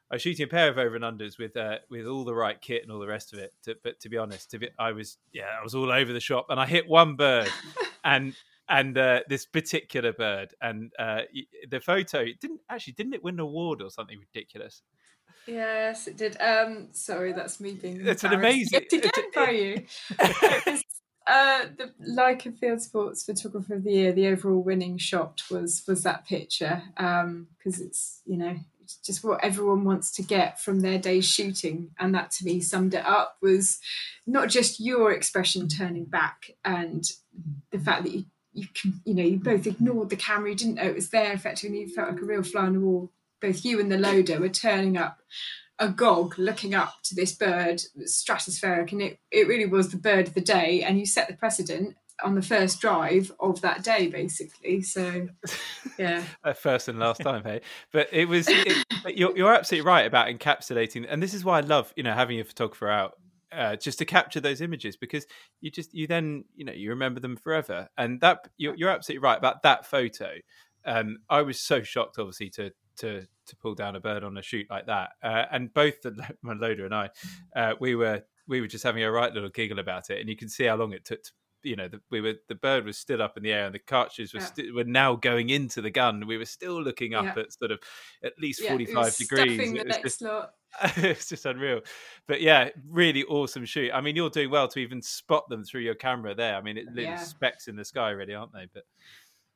[0.09, 2.61] I was shooting a pair of over and unders with uh, with all the right
[2.61, 3.53] kit and all the rest of it.
[3.65, 6.21] To, but to be honest, to be, I was yeah, I was all over the
[6.21, 7.49] shop, and I hit one bird,
[8.05, 8.35] and
[8.69, 11.23] and uh, this particular bird, and uh,
[11.69, 14.83] the photo didn't actually didn't it win an award or something ridiculous?
[15.47, 16.37] Yes, it did.
[16.41, 18.07] Um, sorry, that's me being.
[18.07, 18.85] It's an amazing.
[18.93, 19.87] Again by you.
[21.27, 26.03] uh, the Leica Field Sports Photographer of the Year, the overall winning shot was was
[26.03, 30.81] that picture because um, it's you know it's just what everyone wants to get from
[30.81, 33.37] their day's shooting, and that to me summed it up.
[33.41, 33.79] Was
[34.27, 37.05] not just your expression turning back and
[37.71, 40.77] the fact that you you can you know you both ignored the camera, you didn't
[40.77, 41.33] know it was there.
[41.33, 44.41] Effectively, you felt like a real fly on the wall both you and the loader
[44.41, 45.19] were turning up
[45.79, 50.35] agog looking up to this bird stratospheric and it, it really was the bird of
[50.35, 54.81] the day and you set the precedent on the first drive of that day basically
[54.81, 55.29] so
[55.99, 56.23] yeah.
[56.55, 57.61] First and last time hey.
[57.93, 61.61] But it was it, you're, you're absolutely right about encapsulating and this is why i
[61.61, 63.19] love you know having a photographer out
[63.53, 65.27] uh, just to capture those images because
[65.61, 69.23] you just you then you know you remember them forever and that you're, you're absolutely
[69.23, 70.33] right about that photo.
[70.85, 74.43] Um, I was so shocked, obviously, to to to pull down a bird on a
[74.43, 75.11] shoot like that.
[75.23, 77.11] Uh, and both the, my loader and I,
[77.55, 80.37] uh, we were we were just having a right little giggle about it, and you
[80.37, 81.23] can see how long it took.
[81.23, 81.31] To,
[81.63, 83.81] you know, the, we were the bird was still up in the air, and the
[83.81, 84.47] cartridges were yeah.
[84.47, 86.27] sti- were now going into the gun.
[86.27, 87.43] We were still looking up yeah.
[87.43, 87.81] at sort of
[88.23, 89.59] at least yeah, forty five degrees.
[89.61, 90.23] It was, just,
[90.99, 91.81] it's just unreal.
[92.29, 93.91] But yeah, really awesome shoot.
[93.93, 96.55] I mean, you're doing well to even spot them through your camera there.
[96.57, 97.17] I mean, it yeah.
[97.17, 98.69] specks in the sky, really, aren't they?
[98.73, 98.85] But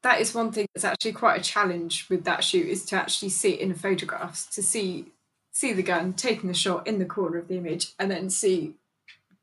[0.03, 3.29] that is one thing that's actually quite a challenge with that shoot is to actually
[3.29, 5.07] see it in the photographs to see
[5.53, 8.75] see the gun taking the shot in the corner of the image and then see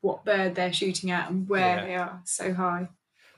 [0.00, 1.84] what bird they're shooting at and where yeah.
[1.84, 2.88] they are so high.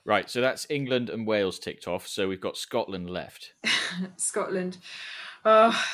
[0.05, 3.53] Right so that's england and wales ticked off so we've got scotland left.
[4.17, 4.79] Scotland.
[5.45, 5.85] Oh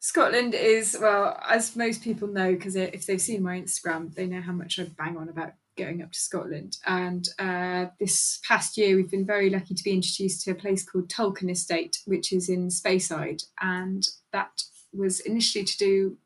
[0.00, 4.40] Scotland is well, as most people know, because if they've seen my Instagram, they know
[4.40, 6.76] how much I bang on about going up to Scotland.
[6.86, 10.84] And uh, this past year, we've been very lucky to be introduced to a place
[10.84, 13.42] called Tulchan Estate, which is in Speyside.
[13.60, 14.62] And that
[14.92, 16.18] was initially to do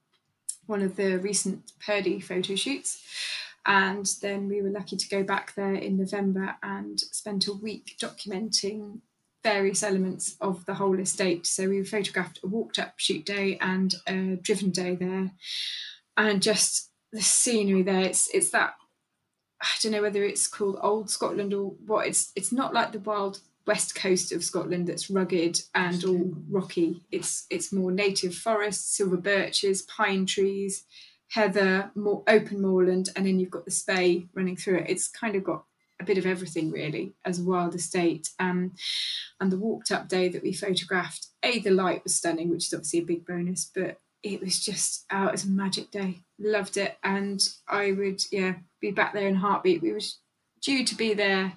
[0.66, 3.02] one of the recent Purdey photo shoots.
[3.66, 7.96] And then we were lucky to go back there in November and spent a week
[8.00, 9.00] documenting
[9.42, 11.46] various elements of the whole estate.
[11.46, 15.32] So we photographed a walked up shoot day and a driven day there.
[16.16, 18.74] And just the scenery there, it's it's that
[19.65, 22.07] I don't know whether it's called old Scotland or what.
[22.07, 27.03] It's it's not like the wild west coast of Scotland that's rugged and all rocky.
[27.11, 30.85] It's it's more native forests, silver birches, pine trees,
[31.31, 34.91] heather, more open moorland, and then you've got the Spey running through it.
[34.91, 35.65] It's kind of got
[36.01, 38.31] a bit of everything really as a wild estate.
[38.39, 38.73] Um,
[39.41, 42.75] and the walked up day that we photographed, a the light was stunning, which is
[42.75, 46.24] obviously a big bonus, but it was just oh, it was a magic day.
[46.45, 49.80] Loved it, and I would yeah be back there in heartbeat.
[49.80, 50.01] We were
[50.61, 51.55] due to be there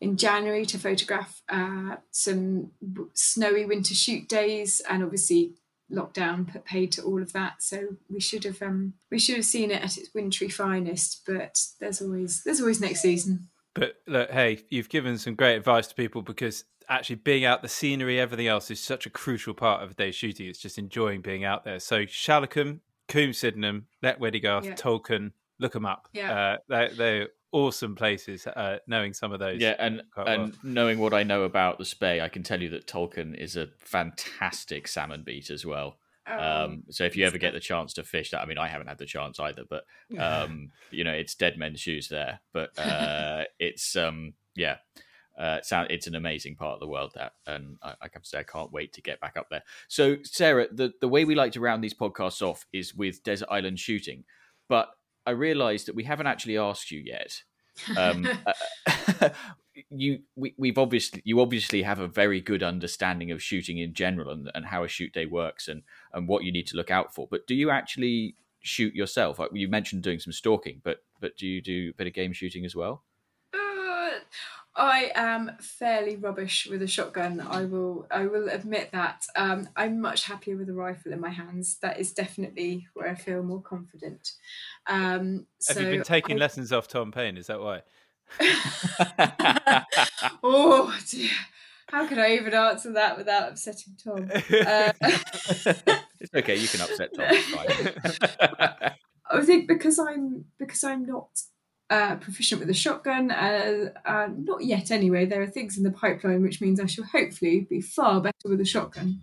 [0.00, 2.70] in January to photograph uh, some
[3.14, 5.54] snowy winter shoot days, and obviously
[5.90, 7.62] lockdown put paid to all of that.
[7.62, 11.22] So we should have um, we should have seen it at its wintry finest.
[11.26, 13.48] But there's always there's always next season.
[13.74, 17.68] But look, hey, you've given some great advice to people because actually being out, the
[17.68, 20.46] scenery, everything else is such a crucial part of a day's shooting.
[20.46, 21.78] It's just enjoying being out there.
[21.80, 24.74] So Challacombe, Combe Sydenham, Llechweddgarth, yeah.
[24.74, 26.08] Tulchan, look them up.
[26.12, 26.32] Yeah.
[26.32, 28.46] Uh, they're, they're, awesome places.
[28.46, 30.52] Uh, knowing some of those, yeah, and and well.
[30.62, 33.68] knowing what I know about the Spey, I can tell you that Tulchan is a
[33.78, 35.96] fantastic salmon beat as well.
[36.26, 38.68] Oh, um, so if you ever get the chance to fish that, I mean, I
[38.68, 39.84] haven't had the chance either, but
[40.18, 42.40] um, you know, it's dead men's shoes there.
[42.52, 44.76] But uh, it's um, yeah,
[45.38, 48.40] uh, it's an amazing part of the world that, and I, I have to say
[48.40, 49.62] I can't wait to get back up there.
[49.86, 53.48] So, Sarah, the the way we like to round these podcasts off is with desert
[53.50, 54.24] island shooting,
[54.68, 54.90] but
[55.26, 57.42] I realised that we haven't actually asked you yet.
[57.96, 58.28] Um,
[59.20, 59.28] uh,
[59.90, 64.30] you we, we've obviously you obviously have a very good understanding of shooting in general
[64.30, 65.82] and, and how a shoot day works and
[66.12, 67.28] and what you need to look out for.
[67.30, 69.38] But do you actually shoot yourself?
[69.52, 72.64] You mentioned doing some stalking, but but do you do a bit of game shooting
[72.64, 73.04] as well?
[74.78, 77.40] I am fairly rubbish with a shotgun.
[77.40, 79.26] I will I will admit that.
[79.34, 81.78] Um, I'm much happier with a rifle in my hands.
[81.82, 84.32] That is definitely where I feel more confident.
[84.86, 86.38] Um, Have so you been taking I...
[86.38, 87.36] lessons off Tom Payne?
[87.36, 87.82] Is that why?
[90.42, 91.30] oh dear.
[91.88, 94.30] How can I even answer that without upsetting Tom?
[94.30, 94.92] Uh,
[96.20, 96.54] it's okay.
[96.56, 97.26] You can upset Tom.
[99.30, 101.30] I think because I'm because I'm not
[101.90, 103.30] uh, proficient with a shotgun.
[103.30, 105.24] Uh, uh, not yet, anyway.
[105.24, 108.60] There are things in the pipeline, which means I shall hopefully be far better with
[108.60, 109.20] a shotgun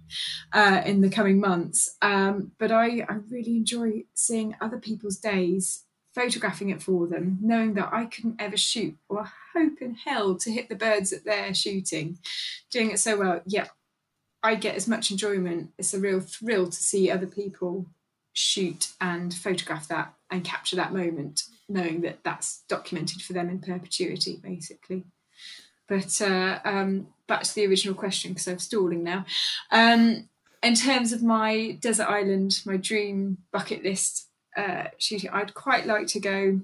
[0.52, 1.96] uh, in the coming months.
[2.02, 7.76] Um, but I, I really enjoy seeing other people's days, photographing it for them, knowing
[7.76, 11.54] that I couldn't ever shoot or hope in hell to hit the birds that they're
[11.54, 12.18] shooting,
[12.72, 13.42] doing it so well.
[13.46, 13.68] Yeah,
[14.42, 15.72] I get as much enjoyment.
[15.78, 17.88] It's a real thrill to see other people
[18.34, 23.60] shoot and photograph that and capture that moment, knowing that that's documented for them in
[23.60, 25.06] perpetuity, basically.
[25.88, 29.26] But uh, um, back to the original question because I'm stalling now.
[29.72, 30.30] Um,
[30.64, 36.08] in terms of my desert island, my dream bucket list uh, shooting, I'd quite like
[36.08, 36.62] to go.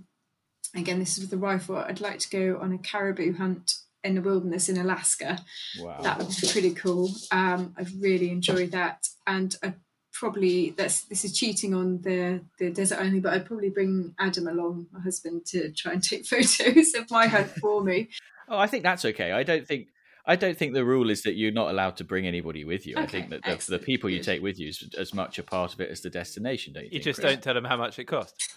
[0.76, 1.76] Again, this is with the rifle.
[1.76, 5.38] I'd like to go on a caribou hunt in the wilderness in Alaska.
[5.80, 6.02] Wow.
[6.02, 7.12] That would be pretty cool.
[7.32, 9.74] Um, I've really enjoyed that, and I
[10.22, 14.48] probably that's this is cheating on the the desert only, but I'd probably bring Adam
[14.48, 18.10] along, my husband, to try and take photos of my hunt for me.
[18.48, 19.32] Oh, I think that's okay.
[19.32, 19.88] I don't think
[20.28, 22.94] I don't think the rule is that you're not allowed to bring anybody with you.
[22.98, 25.44] I think that the, the excellent, people you take with you is as much a
[25.44, 26.74] part of it as the destination.
[26.74, 26.90] Don't you?
[26.90, 27.34] You think, just Chris?
[27.34, 28.54] don't tell them how much it costs.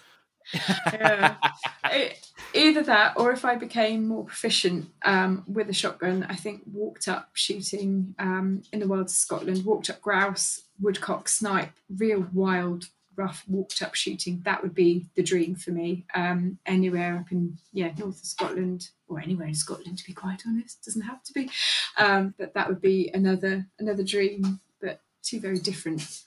[0.52, 1.36] Yeah.
[1.94, 2.12] E-
[2.54, 7.08] Either that, or if I became more proficient um, with a shotgun, I think walked
[7.08, 12.88] up shooting um, in the wilds of Scotland, walked up grouse, woodcock, snipe, real wild,
[13.16, 14.40] rough walked up shooting.
[14.44, 16.04] That would be the dream for me.
[16.14, 20.42] Um, anywhere up in yeah north of Scotland or anywhere in Scotland, to be quite
[20.46, 21.50] honest, doesn't have to be.
[21.98, 26.22] Um, but that would be another another dream, but two very different.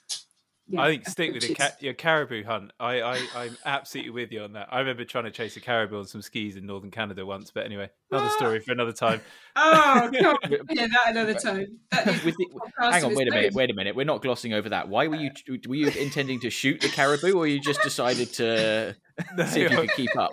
[0.70, 2.72] Yeah, I think stick with your, ca- your caribou hunt.
[2.78, 4.68] I, I, I'm absolutely with you on that.
[4.70, 7.64] I remember trying to chase a caribou on some skis in northern Canada once, but
[7.64, 8.36] anyway, another Ah.
[8.36, 9.20] story for another time.
[9.60, 10.36] Oh, God,
[10.70, 11.78] yeah, that another time.
[11.90, 12.46] That the-
[12.78, 13.96] Hang on, wait a minute, wait a minute.
[13.96, 14.88] We're not glossing over that.
[14.88, 15.32] Why were you
[15.66, 18.94] were you intending to shoot the caribou, or you just decided to
[19.48, 20.30] see if you could keep up?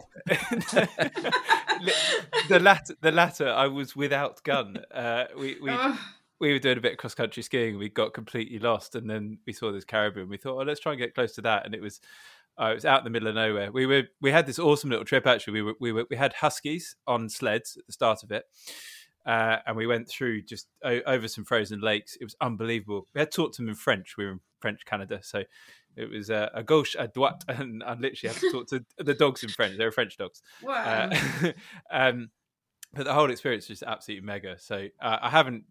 [2.50, 4.78] the latter, the latter, I was without gun.
[4.94, 6.00] Uh, we we Oh,
[6.40, 7.78] we were doing a bit of cross country skiing.
[7.78, 10.80] We got completely lost, and then we saw this caribou, and we thought, oh, let's
[10.80, 11.66] try and get close to that.
[11.66, 12.02] And it was,
[12.60, 13.72] uh, it was out in the middle of nowhere.
[13.72, 15.26] We were we had this awesome little trip.
[15.28, 18.46] Actually, we were we were we had huskies on sleds at the start of it.
[19.26, 22.16] Uh, and we went through just o- over some frozen lakes.
[22.22, 23.08] It was unbelievable.
[23.16, 24.18] We had taught to them in French.
[24.18, 25.44] We were in French Canada, so
[25.96, 29.14] it was uh, a gauche, a droite, and I literally had to talk to the
[29.14, 29.78] dogs in French.
[29.78, 30.42] They were French dogs.
[30.62, 31.10] wow.
[31.12, 31.52] Uh,
[31.92, 32.30] um,
[32.94, 34.58] but the whole experience was just absolutely mega.
[34.58, 35.66] So uh, I haven't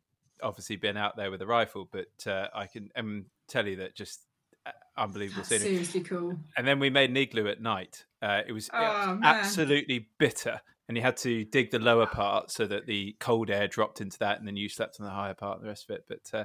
[0.44, 3.96] obviously been out there with a rifle, but uh, I can um, tell you that
[3.96, 4.20] just
[4.66, 5.66] uh, unbelievable That's scenery.
[5.84, 6.38] seriously cool.
[6.56, 8.04] And then we made an igloo at night.
[8.22, 10.60] Uh, it was, it was Oh, absolutely bitter.
[10.88, 14.18] And you had to dig the lower part so that the cold air dropped into
[14.18, 16.04] that, and then you slept on the higher part and the rest of it.
[16.06, 16.44] But uh,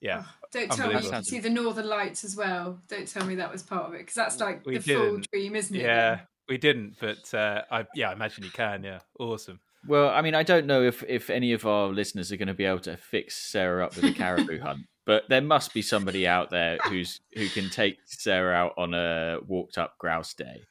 [0.00, 1.16] yeah, Oh, don't tell me you Unbelievable.
[1.18, 2.80] could see the northern lights as well.
[2.88, 5.30] Don't tell me that was part of it because that's like We the full didn't.
[5.32, 5.82] dream, isn't it?
[5.82, 6.20] yeah,
[6.50, 6.96] we didn't.
[7.00, 8.84] But uh, I, yeah, I imagine you can.
[8.84, 9.58] Yeah, awesome.
[9.86, 12.54] Well, I mean, I don't know if if any of our listeners are going to
[12.54, 16.26] be able to fix Sarah up with a caribou hunt, but there must be somebody
[16.26, 20.62] out there who's who can take Sarah out on a walked up grouse day.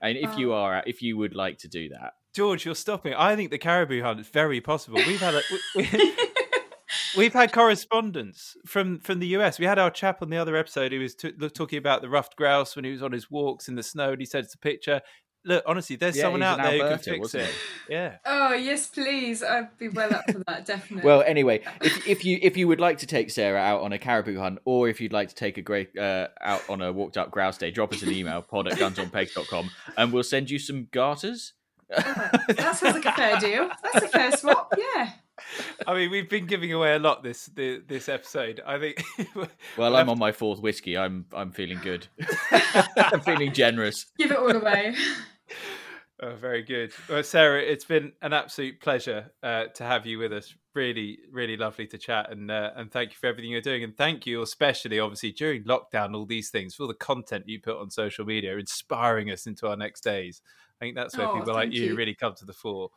[0.00, 0.56] And if you Oh.
[0.56, 3.14] are, if you would like to do that, George, you're stopping.
[3.14, 4.96] I think the caribou hunt is very possible.
[5.06, 5.42] We've had a,
[5.74, 5.88] we,
[7.16, 9.58] we've had correspondence from from the US.
[9.58, 12.36] We had our chap on the other episode who was t- talking about the ruffed
[12.36, 14.58] grouse when he was on his walks in the snow, and he said it's a
[14.58, 15.00] picture.
[15.46, 17.54] Look, honestly, there's Yeah, someone out in there who can fix wasn't it.
[17.88, 18.16] Yeah.
[18.24, 19.42] oh yes, please.
[19.42, 20.64] I'd be well up for that.
[20.64, 21.06] Definitely.
[21.06, 23.98] Well, anyway, if, if you if you would like to take Sarah out on a
[23.98, 27.16] caribou hunt, or if you'd like to take a great uh, out on a walked
[27.18, 30.88] up grouse day, drop us an email pod at gunsonpegs.com and we'll send you some
[30.92, 31.52] garters.
[31.88, 33.68] that sounds like a fair deal.
[33.92, 34.72] That's a fair swap.
[34.78, 35.10] Yeah.
[35.86, 38.60] I mean, we've been giving away a lot this the, this episode.
[38.64, 39.02] I think.
[39.34, 40.96] Well, We'll I'm on my fourth whiskey.
[40.96, 42.06] I'm I'm feeling good.
[42.96, 44.06] I'm feeling generous.
[44.16, 44.94] Give it all away.
[46.22, 46.92] Oh, very good.
[47.08, 50.54] Well, Sarah, it's been an absolute pleasure uh, to have you with us.
[50.74, 53.96] Really, really lovely to chat, and uh, and thank you for everything you're doing, and
[53.96, 57.76] thank you especially, obviously, during lockdown, all these things for all the content you put
[57.76, 60.40] on social media, inspiring us into our next days.
[60.80, 61.96] I think that's where Oh, people like you, you.
[61.96, 62.90] really come to the fore.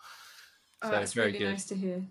[0.81, 1.49] Oh, So, that's very really good.
[1.51, 2.03] nice to hear.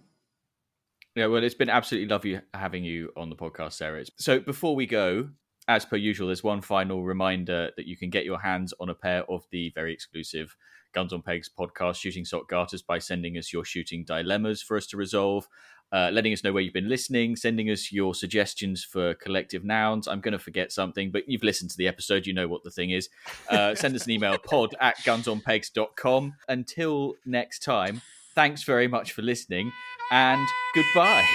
[1.16, 4.04] Yeah, well, it's been absolutely lovely having you on the podcast, Sarah.
[4.18, 5.30] So before we go,
[5.66, 8.94] as per usual, there's one final reminder that you can get your hands on a
[8.94, 10.54] pair of the very exclusive
[10.96, 14.86] Guns on Pegs podcast shooting sock garters by sending us your shooting dilemmas for us
[14.86, 15.46] to resolve,
[15.92, 20.08] uh, letting us know where you've been listening, sending us your suggestions for collective nouns.
[20.08, 22.70] I'm going to forget something, but you've listened to the episode, you know what the
[22.70, 23.10] thing is.
[23.50, 26.34] Uh, send us an email, pod at gunsonpegs.com.
[26.48, 28.00] Until next time,
[28.34, 29.70] thanks very much for listening
[30.10, 31.26] and goodbye.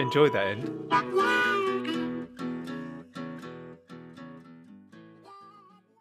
[0.00, 1.41] Enjoy that end.